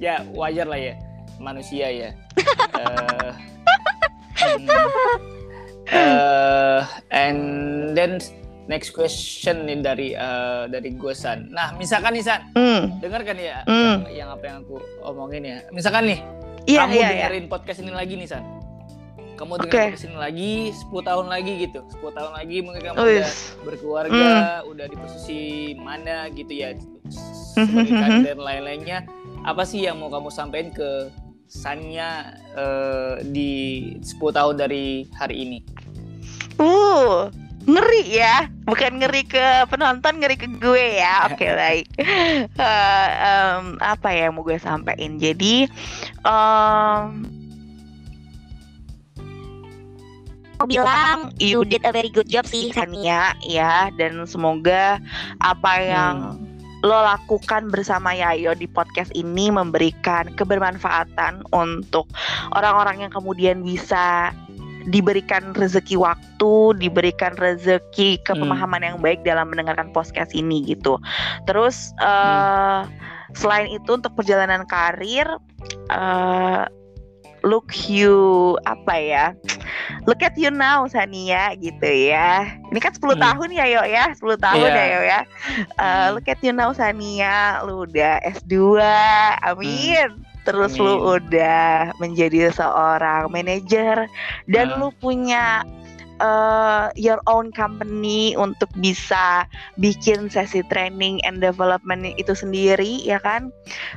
[0.00, 0.96] Ya wajar lah ya
[1.36, 2.16] manusia ya.
[2.72, 3.36] Uh,
[5.92, 6.80] uh,
[7.12, 7.40] and
[7.92, 8.16] then
[8.66, 11.48] next question nih dari uh, dari gue San.
[11.48, 13.00] Nah, misalkan nih San, mm.
[13.00, 13.72] dengar kan ya mm.
[13.72, 15.58] yang, yang apa yang aku omongin ya.
[15.72, 16.18] Misalkan nih,
[16.68, 17.08] yeah, kamu yeah, iya.
[17.08, 17.52] dengerin yeah.
[17.52, 18.44] podcast ini lagi nih San.
[19.40, 19.86] Kamu dengerin okay.
[19.88, 21.80] podcast ini lagi 10 tahun lagi gitu.
[22.02, 23.08] 10 tahun lagi mungkin kamu Uish.
[23.16, 23.30] udah
[23.64, 24.28] berkeluarga,
[24.60, 24.70] mm.
[24.70, 25.40] udah di posisi
[25.78, 26.76] mana gitu ya.
[27.56, 28.98] Sebagai karir dan lain-lainnya.
[29.40, 30.90] Apa sih yang mau kamu sampaikan ke
[31.50, 35.58] Sanya uh, di 10 tahun dari hari ini?
[36.62, 37.26] Uh,
[37.68, 38.48] ngeri ya.
[38.64, 41.28] Bukan ngeri ke penonton ngeri ke gue ya.
[41.28, 41.86] Oke okay, baik.
[42.60, 45.16] Uh, um, apa ya yang mau gue sampaikan?
[45.16, 45.64] Jadi
[46.28, 47.24] um,
[50.60, 53.88] mau bilang you did a very good job sih Sania ya.
[53.96, 55.00] Dan semoga
[55.40, 56.84] apa yang hmm.
[56.84, 62.08] lo lakukan bersama Yayo di podcast ini memberikan kebermanfaatan untuk
[62.56, 64.32] orang-orang yang kemudian bisa
[64.88, 68.88] diberikan rezeki waktu, diberikan rezeki kepemahaman hmm.
[68.88, 70.96] yang baik dalam mendengarkan podcast ini gitu.
[71.44, 73.36] Terus uh, hmm.
[73.36, 75.28] selain itu untuk perjalanan karir,
[75.92, 76.64] uh,
[77.44, 79.26] look you apa ya?
[80.08, 82.56] Look at you now Sania gitu ya.
[82.72, 83.20] Ini kan 10 hmm.
[83.20, 84.76] tahun ya Yo ya, 10 tahun yeah.
[84.76, 85.20] ya Yo ya.
[85.76, 88.80] Uh, look at you now Sania, lu udah S2.
[89.44, 90.19] Amin.
[90.48, 90.84] Terus Amin.
[90.84, 94.08] lu udah menjadi seorang manajer
[94.48, 94.76] dan uh.
[94.80, 95.64] lu punya
[96.20, 99.48] uh, your own company untuk bisa
[99.80, 103.50] bikin sesi training and development itu sendiri ya kan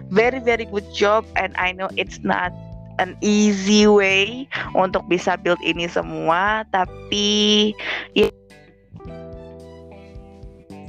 [0.09, 2.49] very very good job and I know it's not
[2.97, 7.71] an easy way untuk bisa build ini semua tapi
[8.15, 8.31] ya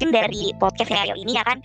[0.05, 1.59] dari podcast ini ya kan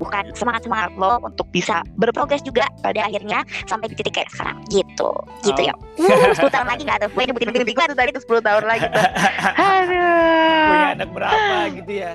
[0.00, 4.56] bukan semangat semangat lo untuk bisa berprogres juga pada akhirnya sampai di titik kayak sekarang.
[4.72, 5.10] Gitu.
[5.44, 5.74] Gitu ya.
[6.00, 7.10] Uh, 10 tahun lagi nggak tuh?
[7.12, 9.04] Gue nyebutin nyebutin gue tuh tadi tuh 10 tahun lagi tuh.
[9.76, 10.68] Aduh.
[10.72, 12.12] punya anak berapa gitu ya?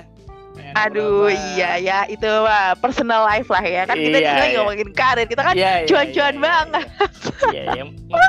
[0.76, 1.54] Aduh berapa?
[1.54, 3.82] iya ya itu mah personal life lah ya.
[3.86, 4.56] Kan kita iya, juga iya.
[4.58, 5.26] ngomongin karir.
[5.30, 6.84] Kita kan iya, iya, cuan-cuan iya, iya, banget.
[7.54, 7.84] Iya iya.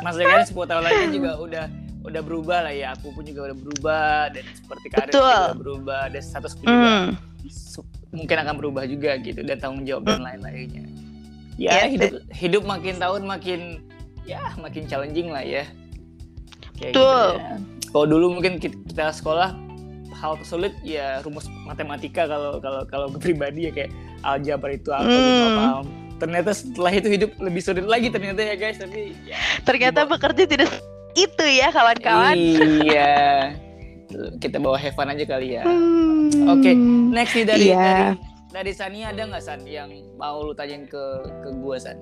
[0.06, 1.66] Maksudnya kan 10 tahun lagi juga udah
[2.08, 2.94] udah berubah lah ya.
[2.94, 4.20] Aku pun juga udah berubah.
[4.30, 5.42] Dan seperti karir Betul.
[5.42, 6.04] juga berubah.
[6.14, 7.08] Dan status pun juga mm
[8.16, 10.88] mungkin akan berubah juga gitu dan tanggung jawab dan lain-lainnya.
[11.58, 13.60] Ya yes, hidup hidup makin tahun makin
[14.24, 15.66] ya makin challenging lah ya.
[16.78, 17.58] Kayak Gitu ya.
[17.88, 19.56] Kalau dulu mungkin kita sekolah
[20.18, 23.92] hal tersulit ya rumus matematika kalau kalau kalau pribadi ya kayak
[24.24, 25.58] aljabar itu apa hmm.
[25.58, 25.86] paham.
[26.18, 30.72] Ternyata setelah itu hidup lebih sulit lagi ternyata ya guys tapi ya, ternyata bekerja tidak
[31.14, 32.34] itu ya kawan-kawan.
[32.86, 33.18] Iya.
[34.40, 35.64] kita bawa Heaven aja kali ya.
[35.68, 36.74] Hmm, Oke, okay,
[37.12, 38.16] next nih dari yeah.
[38.16, 38.16] dari
[38.48, 41.04] dari Sani ada nggak San yang mau lu tanyain ke
[41.44, 41.98] ke gue San?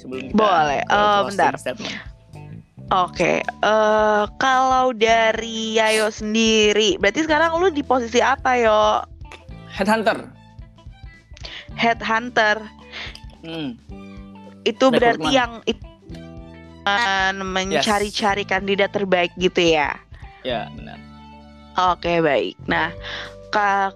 [0.00, 0.80] Sebelum kita Boleh.
[0.88, 1.52] Uh, bentar.
[1.54, 1.78] Oke,
[2.90, 3.36] okay.
[3.62, 9.06] uh, eh, kalau dari Yayo sendiri, berarti sekarang lu di posisi apa yo?
[9.70, 10.26] Headhunter.
[11.78, 12.58] Headhunter.
[13.46, 13.78] Hmm.
[14.66, 15.62] Itu berarti yang
[17.46, 18.50] mencari-cari yes.
[18.50, 19.94] kandidat terbaik gitu ya?
[20.42, 21.09] Ya benar.
[21.88, 22.60] Oke baik.
[22.68, 22.92] Nah,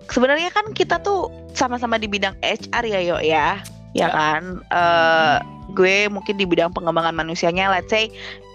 [0.09, 3.61] sebenarnya kan kita tuh sama-sama di bidang HR ya yo ya,
[3.95, 4.09] ya, ya.
[4.11, 4.43] kan.
[4.69, 5.39] Uh,
[5.73, 8.13] gue mungkin di bidang pengembangan manusianya let's say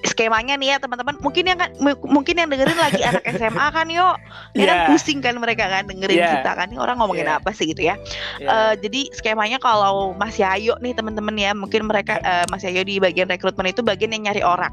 [0.07, 1.75] skemanya nih ya teman-teman mungkin yang kan
[2.07, 4.15] mungkin yang dengerin lagi anak SMA kan yuk
[4.55, 4.67] ya yeah.
[4.67, 4.87] kan iya.
[4.87, 6.39] pusing kan mereka kan dengerin yeah.
[6.39, 7.35] kita kan nih orang ngomongin yeah.
[7.35, 7.99] apa sih gitu ya
[8.39, 8.39] yeah.
[8.39, 8.47] Iya.
[8.47, 13.03] uh, jadi skemanya kalau Mas Yayo nih teman-teman ya mungkin mereka uh, Mas Yayo di
[13.03, 14.71] bagian rekrutmen itu bagian yang nyari orang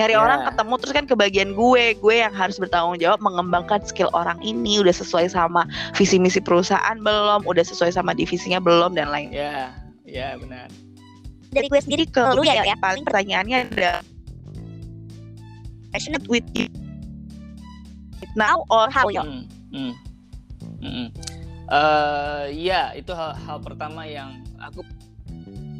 [0.00, 0.24] nyari yeah.
[0.24, 4.40] orang ketemu terus kan ke bagian gue gue yang harus bertanggung jawab mengembangkan skill orang
[4.40, 9.28] ini udah sesuai sama visi misi perusahaan belum udah sesuai sama divisinya belum dan lain
[9.28, 9.81] yeah.
[10.12, 10.68] Ya benar
[11.52, 14.04] dari gue sendiri ke lu ya, ya paling pertanyaannya ada
[15.92, 16.68] passionate with you
[18.36, 19.20] now or how you?
[19.20, 19.92] Hmm, hmm,
[20.80, 21.08] hmm.
[21.72, 24.84] Uh, ya itu hal, hal pertama yang aku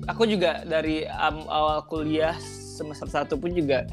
[0.09, 3.85] aku juga dari um, awal kuliah semester satu pun juga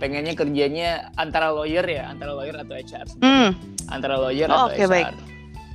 [0.00, 3.50] pengennya kerjanya antara lawyer ya antara lawyer atau HR mm.
[3.92, 5.31] antara lawyer oh, atau okay, HR baik.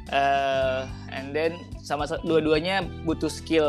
[0.07, 3.67] Uh, and then sama dua-duanya butuh skill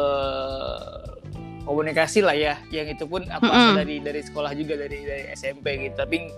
[1.66, 2.54] komunikasi lah ya.
[2.70, 3.74] Yang itu pun aku mm -hmm.
[3.76, 5.98] dari dari sekolah juga dari dari SMP gitu.
[5.98, 6.30] Tapi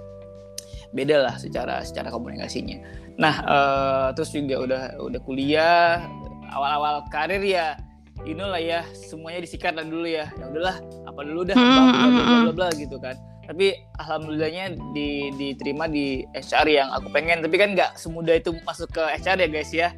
[0.90, 2.80] beda lah secara secara komunikasinya.
[3.20, 6.02] Nah uh, terus juga udah udah kuliah
[6.50, 7.78] awal-awal karir ya
[8.26, 10.32] ini lah ya semuanya disikat dulu ya.
[10.34, 13.16] Ya udahlah apa dulu dah bla bla bla gitu kan
[13.50, 17.42] tapi alhamdulillahnya di, diterima di HR yang aku pengen.
[17.42, 19.90] Tapi kan nggak semudah itu masuk ke HR ya guys ya.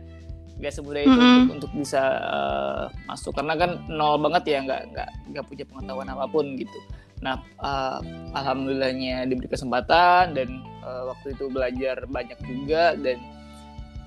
[0.57, 1.37] Gak semudah itu mm -hmm.
[1.37, 3.37] untuk, untuk bisa uh, masuk.
[3.37, 6.79] Karena kan nol banget ya nggak nggak nggak punya pengetahuan apa pun gitu.
[7.21, 8.01] Nah uh,
[8.33, 10.49] alhamdulillahnya diberi kesempatan dan
[10.81, 12.97] uh, waktu itu belajar banyak juga.
[12.97, 13.21] Dan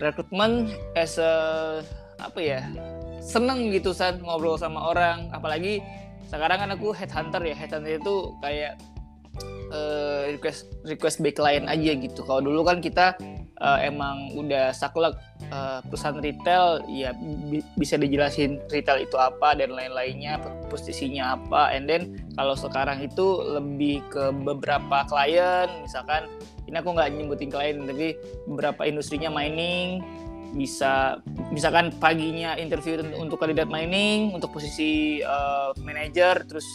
[0.02, 1.86] rekrutmen as a
[2.18, 2.66] apa ya
[3.22, 5.30] seneng gitu saat ngobrol sama orang.
[5.30, 5.86] Apalagi
[6.34, 7.54] sekarang kan aku headhunter ya.
[7.54, 8.82] Headhunter itu kayak
[9.76, 12.24] uh, request request by client aja gitu.
[12.24, 13.20] Kalau dulu kan kita
[13.60, 15.20] uh, emang udah saklek
[15.52, 17.12] uh, perusahaan retail ya
[17.52, 20.40] bi bisa dijelasin retail itu apa dan lain-lainnya
[20.72, 21.76] posisinya apa.
[21.76, 26.32] And then kalau sekarang itu lebih ke beberapa klien misalkan
[26.66, 28.18] ini aku nggak nyebutin klien tapi
[28.50, 30.02] beberapa industrinya mining
[30.56, 31.20] bisa
[31.52, 36.66] misalkan paginya interview untuk kandidat mining untuk posisi uh, manager terus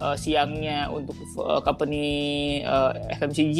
[0.00, 3.58] uh, siangnya untuk uh, company uh, FMCG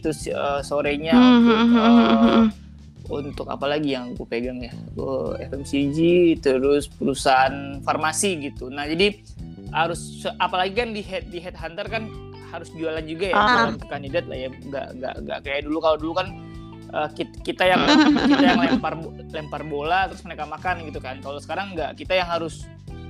[0.00, 1.58] terus uh, sorenya mm -hmm.
[1.60, 2.44] untuk uh,
[3.12, 4.72] untuk apa lagi yang gue pegang ya?
[4.96, 5.98] Uh, FMCG
[6.40, 8.72] terus perusahaan farmasi gitu.
[8.72, 9.20] Nah jadi
[9.74, 12.08] harus apalagi kan di head di headhunter kan
[12.54, 13.74] harus jualan juga ya uh.
[13.76, 14.48] ke kandidat lah ya.
[14.48, 15.78] Nggak nggak nggak kayak dulu.
[15.84, 16.28] Kalau dulu kan
[16.96, 17.08] uh,
[17.44, 17.82] kita yang
[18.30, 18.94] kita yang lempar
[19.34, 21.20] lempar bola terus mereka makan gitu kan.
[21.20, 22.64] Kalau sekarang nggak kita yang harus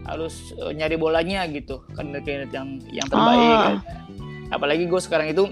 [0.05, 3.61] harus uh, nyari bolanya gitu kan kandidat yang yang terbaik oh.
[3.61, 3.75] kan.
[4.53, 5.45] apalagi gue sekarang itu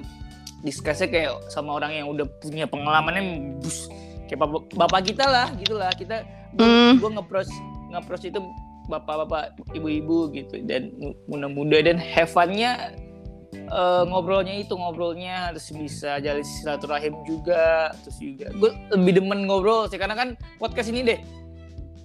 [0.62, 3.90] diskusinya kayak sama orang yang udah punya pengalamannya bus
[4.30, 6.22] kayak bapak, bapak kita lah gitulah kita
[6.56, 7.02] mm.
[7.02, 7.52] gue ngapproach
[7.90, 8.40] ngapproach itu
[8.86, 10.90] bapak-bapak ibu-ibu gitu dan
[11.30, 12.94] muda-muda dan have fun-nya
[13.70, 19.86] uh, ngobrolnya itu ngobrolnya terus bisa jalin silaturahim juga terus juga gue lebih demen ngobrol
[19.86, 21.18] sih karena kan podcast ini deh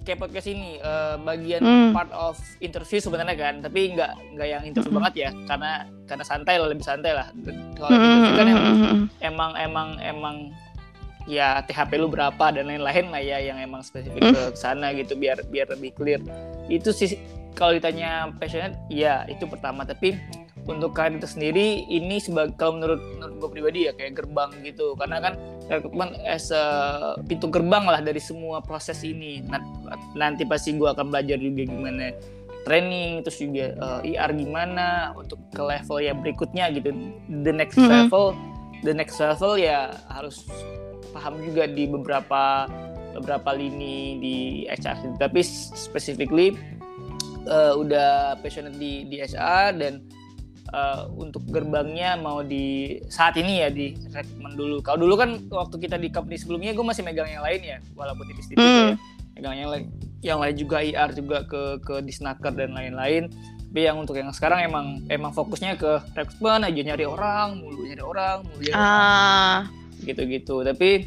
[0.08, 1.92] kayak podcast ini uh, bagian hmm.
[1.92, 5.04] part of interview sebenarnya kan tapi nggak nggak yang interview hmm.
[5.04, 5.72] banget ya karena
[6.08, 7.28] karena santai lah lebih santai lah
[7.76, 8.00] kalau hmm.
[8.00, 9.04] interview kan emang, hmm.
[9.20, 10.36] emang emang emang
[11.28, 14.32] ya THP lu berapa dan lain-lain lah ya yang emang spesifik hmm.
[14.32, 16.24] ke sana gitu biar biar lebih clear
[16.72, 17.20] itu sih
[17.52, 20.16] kalau ditanya passionate ya itu pertama tapi
[20.68, 24.94] untuk karir itu sendiri ini sebagai kalau menurut, menurut gue pribadi ya kayak gerbang gitu.
[25.00, 25.34] Karena kan
[25.72, 26.62] rekrutmen as a
[27.24, 29.40] pintu gerbang lah dari semua proses ini.
[30.14, 32.12] Nanti pasti gue akan belajar juga gimana
[32.68, 36.92] training terus juga uh, eh, IR gimana untuk ke level yang berikutnya gitu.
[37.32, 37.96] The next mm -hmm.
[38.04, 38.36] level
[38.82, 40.46] the next level ya harus
[41.10, 42.68] paham juga di beberapa
[43.16, 44.36] beberapa lini di
[44.70, 45.42] HR tapi
[45.74, 46.54] specifically
[47.50, 50.04] uh, udah passionate di di HR dan
[50.72, 54.76] uh, untuk gerbangnya mau di saat ini ya di rekrutmen dulu.
[54.84, 58.24] Kalau dulu kan waktu kita di company sebelumnya gue masih megang yang lain ya, walaupun
[58.28, 58.88] tipis-tipis hmm.
[58.92, 58.96] ya.
[59.38, 59.84] Megang yang lain,
[60.20, 63.30] yang lain juga IR juga ke ke disnaker dan lain-lain.
[63.68, 68.00] Tapi yang untuk yang sekarang emang emang fokusnya ke rekrutmen aja nyari orang, mulu nyari
[68.00, 69.68] orang, mulu nyari ah.
[70.08, 70.64] gitu-gitu.
[70.64, 71.04] Tapi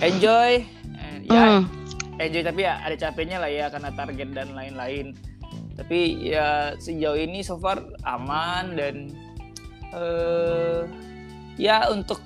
[0.00, 0.64] enjoy,
[0.96, 1.62] eh, ya hmm.
[2.18, 5.12] enjoy tapi ya ada capeknya lah ya karena target dan lain-lain
[5.74, 9.10] tapi ya sejauh ini so far aman dan
[9.94, 10.86] uh,
[11.58, 12.22] ya untuk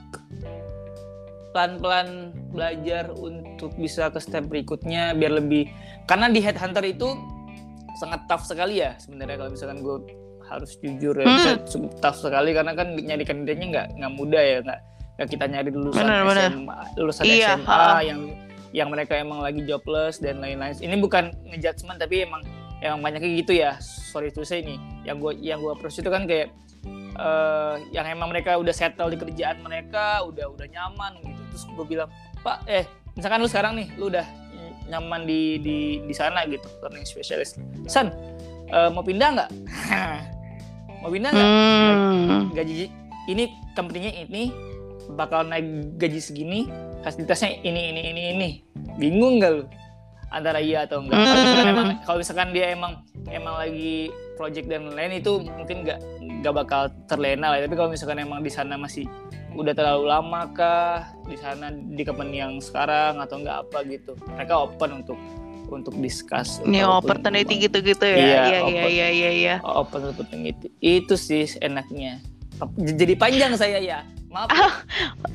[1.53, 5.69] pelan-pelan belajar untuk bisa ke step berikutnya biar lebih
[6.05, 7.17] karena di headhunter itu
[7.99, 9.97] sangat tough sekali ya sebenarnya kalau misalkan gue
[10.49, 11.99] harus jujur ya hmm.
[12.01, 14.81] tough sekali karena kan nyari kandidatnya nggak nggak mudah ya nggak
[15.19, 18.01] nggak kita nyari lulusan bener, SMA lulusan iya, SMA ha.
[18.01, 18.21] yang
[18.71, 22.45] yang mereka emang lagi jobless dan lain-lain ini bukan ngejudgement tapi emang
[22.83, 23.77] emang banyaknya gitu ya.
[23.83, 24.79] Sorry to say nih.
[25.07, 26.55] Yang gue yang gue approach itu kan kayak
[27.19, 31.43] uh, yang emang mereka udah settle di kerjaan mereka udah udah nyaman gitu.
[31.55, 32.09] Terus gue bilang
[32.41, 32.87] pak eh
[33.19, 34.27] misalkan lu sekarang nih lu udah
[34.89, 37.61] nyaman di di di sana gitu learning specialist.
[37.91, 38.15] San
[38.73, 39.51] uh, mau pindah nggak?
[40.99, 41.51] Mau pindah nggak?
[42.27, 42.51] Hmm.
[42.59, 42.91] gaji
[43.31, 44.51] ini company-nya ini
[45.15, 46.67] bakal naik gaji segini
[47.07, 48.49] fasilitasnya ini ini ini ini.
[48.99, 49.63] Bingung nggak lu
[50.29, 51.19] antara iya atau enggak.
[51.19, 52.93] Kalau misalkan emang kalau misalkan dia emang
[53.29, 55.99] emang lagi project dan lain itu mungkin nggak
[56.45, 57.59] nggak bakal terlena lah.
[57.65, 59.09] Tapi kalau misalkan emang di sana masih
[59.57, 64.13] udah terlalu lama kah di sana di company yang sekarang atau enggak apa gitu.
[64.37, 65.19] Mereka open untuk
[65.69, 68.17] untuk discuss ini opportunity gitu-gitu ya?
[68.17, 69.57] Iya iya iya iya iya ya.
[69.65, 72.21] open opportunity itu sih enaknya.
[72.75, 74.69] Jadi panjang saya ya maaf ya.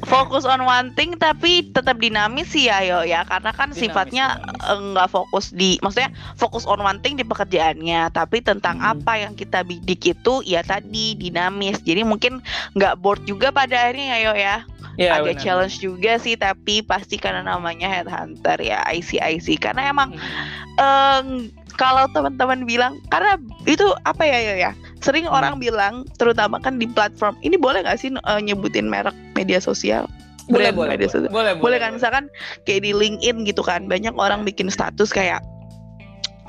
[0.06, 4.25] fokus on one thing tapi tetap dinamis sih ya yo ya karena kan dinamis, sifatnya
[4.69, 8.91] enggak fokus di maksudnya fokus on one thing di pekerjaannya tapi tentang hmm.
[8.93, 12.39] apa yang kita bidik itu ya tadi dinamis jadi mungkin
[12.77, 14.56] nggak bored juga pada akhirnya ya yo ya
[14.97, 15.41] ya, ada benar.
[15.41, 20.77] challenge juga sih tapi pasti karena namanya headhunter ya IC IC karena emang hmm.
[20.77, 21.27] um,
[21.76, 25.36] kalau teman-teman bilang karena itu apa ya ya ya sering hmm.
[25.36, 30.08] orang bilang terutama kan di platform ini boleh nggak sih uh, nyebutin merek media sosial?
[30.52, 31.32] Boleh boleh media sosial.
[31.32, 31.92] boleh boleh, boleh kan?
[31.96, 32.26] misalkan
[32.68, 35.40] kayak di LinkedIn gitu kan banyak orang bikin status kayak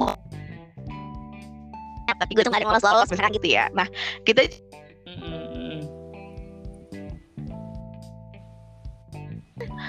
[0.02, 0.18] oh,
[2.18, 3.66] tapi gue tuh gak ada lolos lolos misalkan gitu ya.
[3.74, 3.86] Nah
[4.24, 4.46] kita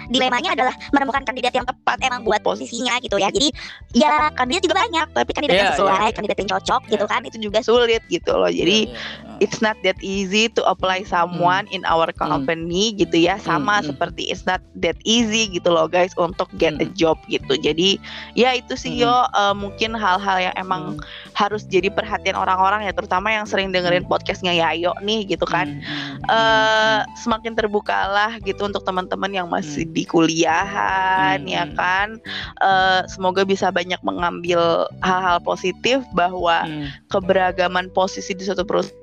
[0.09, 3.49] dilemanya adalah menemukan kandidat yang tepat emang buat posisinya gitu ya jadi
[3.95, 6.13] ya kandidat juga banyak tapi kandidat yeah, yang sesuai yeah.
[6.13, 6.91] kandidat yang cocok yeah.
[6.93, 9.43] gitu kan itu juga sulit gitu loh jadi yeah, yeah.
[9.43, 11.75] it's not that easy to apply someone mm.
[11.75, 12.19] in our hmm.
[12.19, 13.05] company mm.
[13.05, 13.93] gitu ya sama mm.
[13.93, 16.83] seperti it's not that easy gitu loh guys untuk get mm.
[16.83, 17.97] a job gitu jadi
[18.37, 19.01] ya itu sih mm.
[19.05, 21.03] yo uh, mungkin hal-hal yang emang mm.
[21.33, 26.27] harus jadi perhatian orang-orang ya terutama yang sering dengerin podcastnya Yayo nih gitu kan mm.
[26.29, 31.49] uh, semakin terbukalah gitu untuk teman-teman yang masih di kuliahan hmm.
[31.49, 32.19] ya kan
[32.59, 36.91] uh, semoga bisa banyak mengambil hal-hal positif bahwa hmm.
[37.07, 38.93] keberagaman posisi di suatu perusahaan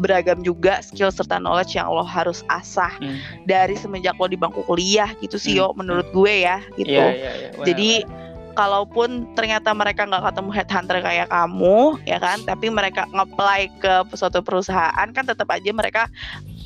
[0.00, 3.44] beragam juga skill serta knowledge yang lo harus asah hmm.
[3.44, 5.60] dari semenjak lo di bangku kuliah gitu sih hmm.
[5.60, 7.64] yo menurut gue ya gitu yeah, yeah, yeah.
[7.64, 7.90] jadi
[8.56, 14.42] kalaupun ternyata mereka nggak ketemu headhunter kayak kamu ya kan tapi mereka ngeplay ke suatu
[14.42, 16.10] perusahaan kan tetap aja mereka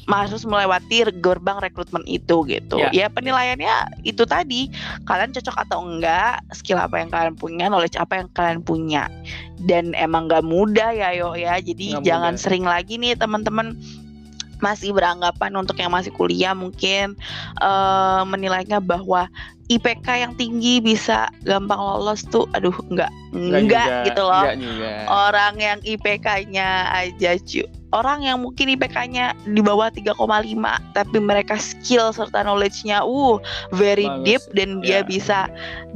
[0.08, 2.76] harus melewati gerbang rekrutmen itu gitu.
[2.76, 2.92] Yeah.
[2.92, 4.68] Ya penilaiannya itu tadi
[5.08, 9.08] kalian cocok atau enggak, skill apa yang kalian punya, knowledge apa yang kalian punya.
[9.64, 11.56] Dan emang gak mudah ya yo ya.
[11.56, 12.42] Jadi gak jangan mudah.
[12.42, 13.78] sering lagi nih teman-teman
[14.62, 17.18] masih beranggapan untuk yang masih kuliah mungkin
[17.60, 19.28] uh, menilainya bahwa
[19.72, 24.58] IPK yang tinggi bisa gampang lolos tuh aduh enggak enggak, enggak juga, gitu loh enggak
[24.60, 24.90] juga.
[25.08, 30.18] orang yang IPK-nya aja cu orang yang mungkin IPK-nya di bawah 3,5
[30.92, 33.40] tapi mereka skill serta knowledge-nya uh
[33.72, 34.24] very Bagus.
[34.26, 35.00] deep dan yeah.
[35.00, 35.38] dia bisa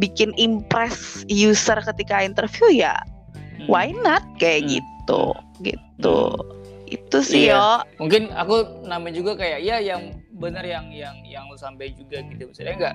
[0.00, 2.96] bikin impress user ketika interview ya
[3.60, 3.68] hmm.
[3.68, 4.80] why not kayak hmm.
[4.80, 5.22] gitu
[5.60, 6.57] gitu hmm
[6.88, 7.84] itu sih iya.
[7.84, 8.06] yo.
[8.06, 12.48] Mungkin aku namanya juga kayak ya yang benar yang yang yang lu sampai juga gitu.
[12.50, 12.94] Misalnya enggak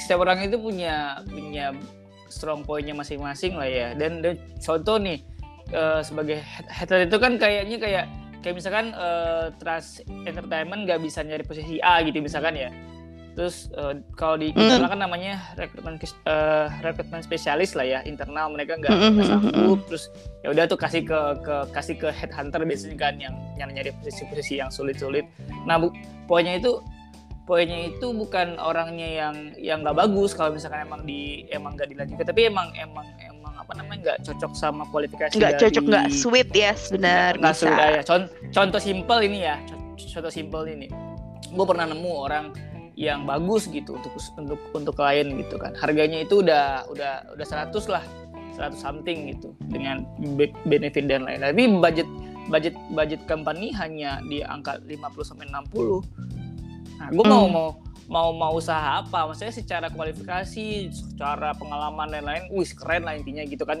[0.00, 1.72] setiap orang itu punya punya
[2.28, 3.88] strong pointnya masing-masing lah ya.
[3.94, 5.22] Dan, dan contoh nih
[5.72, 8.04] uh, sebagai head itu kan kayaknya kayak
[8.44, 12.68] kayak misalkan uh, trust entertainment nggak bisa nyari posisi A gitu misalkan ya
[13.34, 18.78] terus uh, kalau di internal kan namanya rekrutmen uh, rekrutmen spesialis lah ya internal mereka
[18.78, 18.94] nggak
[19.26, 19.78] sanggup.
[19.90, 20.10] Terus
[20.46, 24.62] ya udah tuh kasih ke ke kasih ke headhunter biasanya kan yang yang nyari posisi-posisi
[24.62, 25.26] yang sulit-sulit.
[25.66, 25.90] Nah bu,
[26.30, 26.78] poinnya itu
[27.44, 32.24] poinnya itu bukan orangnya yang yang nggak bagus kalau misalkan emang di emang nggak dilanjutkan
[32.24, 36.72] tapi emang emang emang apa namanya nggak cocok sama kualifikasi nggak cocok nggak sweet ya
[36.72, 38.00] yes, benar nggak sweet ya.
[38.00, 39.60] Contoh, contoh simpel ini ya
[39.94, 40.88] contoh simpel ini.
[41.54, 42.50] Gue pernah nemu orang
[42.94, 45.74] yang bagus gitu untuk untuk untuk klien gitu kan.
[45.78, 48.04] Harganya itu udah udah udah 100 lah
[48.54, 50.06] 100 something gitu dengan
[50.66, 52.08] benefit dan lain tapi budget
[52.46, 56.06] budget budget company hanya di angka 50 sampai 60
[56.94, 57.32] nah gue hmm.
[57.34, 57.68] mau mau
[58.08, 59.28] mau mau usaha apa?
[59.28, 63.80] Maksudnya secara kualifikasi secara pengalaman dan lain wis keren lah intinya gitu kan.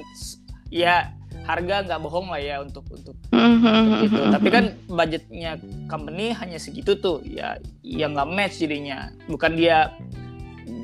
[0.72, 1.12] Ya
[1.44, 4.20] harga nggak bohong lah ya untuk untuk, untuk itu.
[4.30, 7.20] Tapi kan budgetnya company hanya segitu tuh.
[7.26, 9.10] Ya yang nggak match jadinya.
[9.26, 9.92] Bukan dia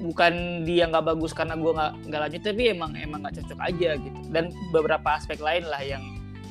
[0.00, 3.90] bukan dia nggak bagus karena gue nggak nggak lanjut tapi emang emang nggak cocok aja
[3.96, 4.18] gitu.
[4.28, 6.02] Dan beberapa aspek lain lah yang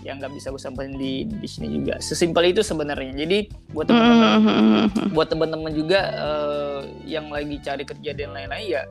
[0.01, 1.99] yang nggak bisa gue sampaikan di di sini juga.
[1.99, 3.13] Sesimpel itu sebenarnya.
[3.13, 8.83] Jadi buat teman-teman buat teman-teman juga uh, yang lagi cari kerja dan lain-lain ya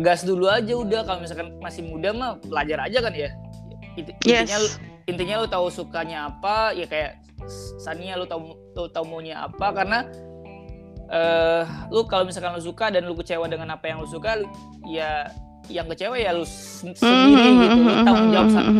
[0.00, 1.00] gas dulu aja udah.
[1.04, 3.32] Kalau misalkan masih muda mah belajar aja kan ya
[3.98, 4.78] intinya yes.
[5.10, 7.18] intinya lu tahu sukanya apa ya kayak
[7.80, 10.04] Sania lu tahu lu tahu maunya apa karena
[11.08, 14.42] uh, lu kalau misalkan lu suka dan lu kecewa dengan apa yang lu suka
[14.86, 15.30] ya
[15.68, 18.70] yang kecewa ya lu sendiri gitu lu tanggung jawab sama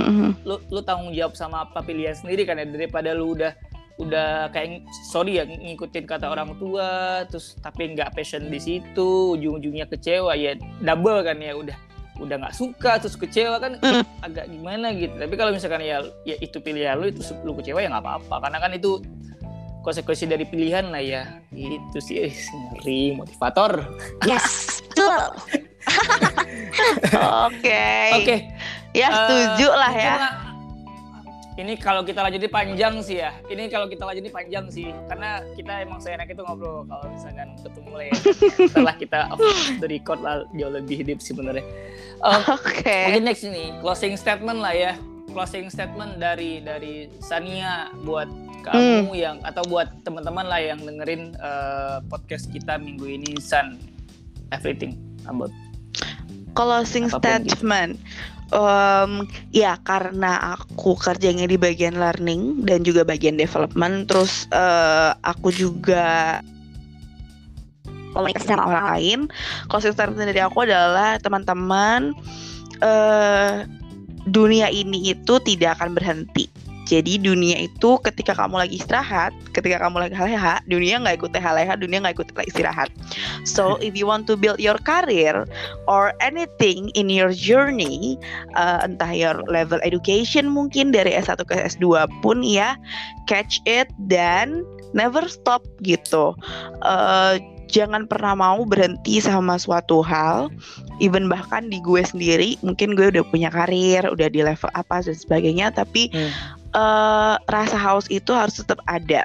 [0.44, 3.52] lu, lu tanggung jawab sama apa pilihan sendiri kan ya daripada lu udah
[3.98, 9.90] udah kayak sorry ya ngikutin kata orang tua terus tapi nggak passion di situ ujung-ujungnya
[9.90, 11.87] kecewa ya double kan ya udah
[12.18, 14.02] udah nggak suka terus kecewa kan mm.
[14.22, 15.14] agak gimana gitu.
[15.14, 18.34] Tapi kalau misalkan ya ya itu pilihan lu itu lu kecewa ya nggak apa-apa.
[18.46, 19.02] Karena kan itu
[19.86, 21.22] konsekuensi dari pilihan lah ya.
[21.54, 22.30] Itu sih
[22.74, 23.86] ngeri motivator.
[24.26, 24.78] Yes.
[24.90, 25.18] Betul
[27.48, 27.86] oke.
[28.20, 28.36] Oke.
[28.96, 30.14] Ya setuju uh, lah ya
[31.58, 33.34] ini kalau kita lanjutin panjang sih ya.
[33.50, 37.50] Ini kalau kita lanjutin panjang sih, karena kita emang saya enak itu ngobrol kalau misalkan
[37.58, 38.12] ketemu ya.
[38.70, 39.42] Setelah kita off
[39.82, 41.66] the record lah jauh lebih deep sih sebenarnya.
[42.22, 42.86] Um, Oke.
[42.86, 43.10] Okay.
[43.10, 44.92] Mungkin next ini closing statement lah ya.
[45.34, 48.30] Closing statement dari dari Sania buat
[48.62, 49.18] kamu hmm.
[49.18, 53.82] yang atau buat teman-teman lah yang dengerin uh, podcast kita minggu ini San
[54.54, 54.94] everything
[55.26, 55.50] about
[56.54, 57.50] closing statement.
[57.50, 57.66] Gitu
[58.52, 65.52] um, ya karena aku kerjanya di bagian learning dan juga bagian development terus uh, aku
[65.52, 66.40] juga
[68.16, 69.18] komunikasi sama orang lain.
[69.68, 72.16] Statement dari aku adalah teman-teman
[72.82, 73.62] uh,
[74.28, 76.50] dunia ini itu tidak akan berhenti
[76.88, 81.76] jadi dunia itu ketika kamu lagi istirahat, ketika kamu lagi haleha, dunia nggak ikut haleha,
[81.76, 82.88] dunia nggak ikut istirahat.
[83.44, 85.44] So if you want to build your career
[85.84, 88.16] or anything in your journey,
[88.56, 92.72] uh, entah your level education mungkin dari S1 ke S2 pun ya,
[93.28, 94.64] catch it dan
[94.96, 96.32] never stop gitu.
[96.80, 97.36] Uh,
[97.68, 100.48] jangan pernah mau berhenti sama suatu hal
[101.04, 105.12] even bahkan di gue sendiri mungkin gue udah punya karir udah di level apa dan
[105.12, 109.24] sebagainya tapi hmm uh, rasa haus itu harus tetap ada.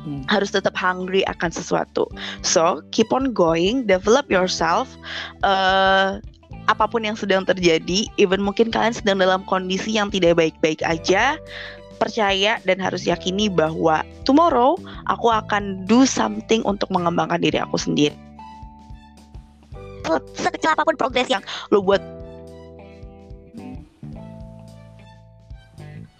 [0.00, 0.24] Hmm.
[0.32, 2.08] harus tetap hungry akan sesuatu.
[2.40, 4.88] So keep on going, develop yourself.
[5.44, 6.24] Uh,
[6.72, 11.36] apa pun yang sedang terjadi, even mungkin kalian sedang dalam kondisi yang tidak baik-baik aja,
[12.00, 14.80] percaya dan harus yakini bahwa tomorrow
[15.12, 18.16] aku akan do something untuk mengembangkan diri aku sendiri.
[20.32, 22.00] Sekecil apa pun progres yang lo buat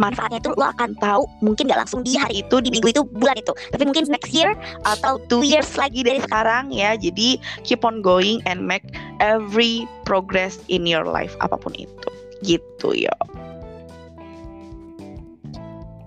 [0.01, 3.37] manfaatnya itu lo akan tahu mungkin gak langsung di hari itu di minggu itu bulan
[3.37, 3.53] itu.
[3.53, 4.57] Tapi mungkin next year
[4.89, 6.97] atau two years lagi dari sekarang ya.
[6.97, 8.85] Jadi keep on going and make
[9.21, 12.09] every progress in your life apa pun itu.
[12.41, 13.13] Gitu ya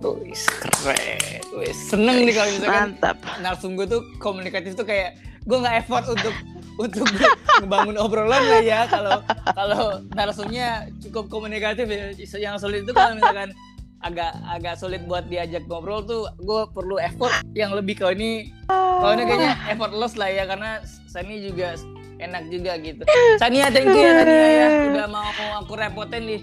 [0.04, 3.18] Wis keren, wis seneng nih kalau misalkan Mantap.
[3.40, 5.16] narsum gue tuh komunikatif tuh kayak
[5.48, 6.36] gue nggak effort untuk
[6.76, 7.08] untuk
[7.64, 8.84] membangun obrolan lah ya.
[8.92, 9.24] Kalau
[9.56, 13.56] kalau narsumnya cukup komunikatif ya yang sulit itu kalau misalkan
[14.04, 19.16] agak agak sulit buat diajak ngobrol tuh gue perlu effort yang lebih ke ini kalau
[19.16, 21.80] ini kayaknya effortless lah ya karena Sani juga
[22.20, 23.04] enak juga gitu
[23.40, 25.24] Sania thank you ya Sania ya udah mau
[25.64, 26.42] aku repotin nih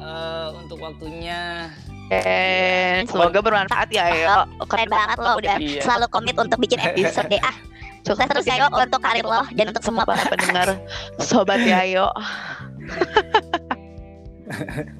[0.00, 1.68] uh, untuk waktunya
[2.10, 4.42] Eh, semoga bermanfaat ya ya.
[4.66, 5.78] Keren banget lo udah iya.
[5.78, 7.38] selalu komit untuk bikin episode deh.
[7.50, 7.54] Ah,
[8.02, 10.74] sukses terus ya untuk karir lo dan untuk semua para pendengar
[11.22, 12.10] sobat ya yo.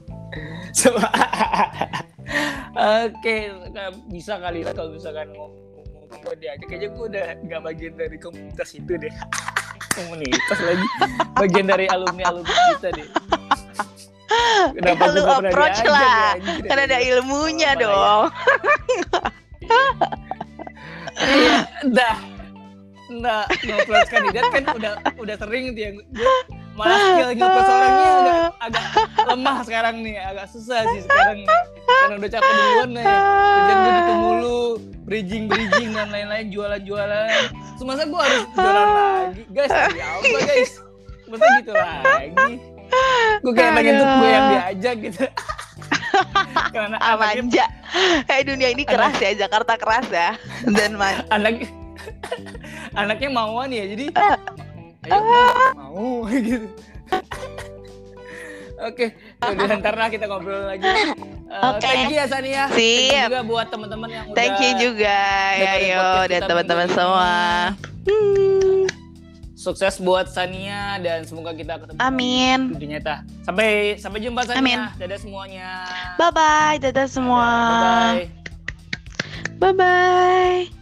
[3.04, 3.50] Oke,
[4.10, 5.50] bisa kali lah kalau misalkan mau
[6.10, 9.14] ngomong dia aja kayaknya gue udah nggak bagian dari komunitas itu deh.
[9.98, 10.86] komunitas lagi,
[11.34, 13.08] bagian dari alumni alumni kita deh.
[14.78, 18.30] Kenapa lu approach lah, karena ada ilmunya dong.
[21.18, 21.56] Iya,
[21.98, 22.16] dah.
[23.10, 25.90] Nah, ngobrol kandidat kan udah udah sering dia
[26.80, 28.84] malah skill nyopet orangnya agak, agak
[29.28, 31.48] lemah sekarang nih agak susah sih sekarang nih.
[31.84, 34.62] Karena udah capek duluan nih kerjaan gue gitu mulu
[35.04, 37.28] bridging bridging dan lain-lain jualan jualan
[37.76, 39.70] so, masa gue harus jualan lagi guys.
[39.92, 40.72] Ya apa guys.
[41.28, 42.52] Masa gitu lagi?
[43.44, 45.24] Gue kayak pengen tuh gue yang diajak gitu.
[46.74, 47.66] Karena manja.
[48.26, 50.30] Kayak dunia ini keras anak, ya Jakarta keras ya
[50.70, 51.66] dan man anak
[52.94, 54.14] anaknya mauan ya jadi
[55.10, 56.68] ayo mau gitu
[58.80, 59.12] Oke,
[59.44, 59.76] okay.
[59.76, 60.80] ntar lah kita ngobrol lagi.
[61.52, 62.08] Uh, okay.
[62.08, 62.64] Thank you ya Sania.
[62.64, 62.78] Siap.
[62.80, 64.36] Thank you juga buat teman-teman yang udah.
[64.40, 65.20] Thank you juga
[65.52, 67.34] ya yo dan teman-teman semua.
[68.08, 68.88] Hmm.
[69.60, 72.00] Sukses buat Sania dan semoga kita ketemu.
[72.00, 72.72] Amin.
[72.72, 73.20] Di nyata.
[73.44, 74.64] Sampai sampai jumpa Sania.
[74.64, 74.78] Amin.
[74.96, 75.68] Dadah semuanya.
[76.16, 77.50] Bye bye, dadah semua.
[77.68, 78.26] Bye bye.
[79.60, 80.79] Bye bye.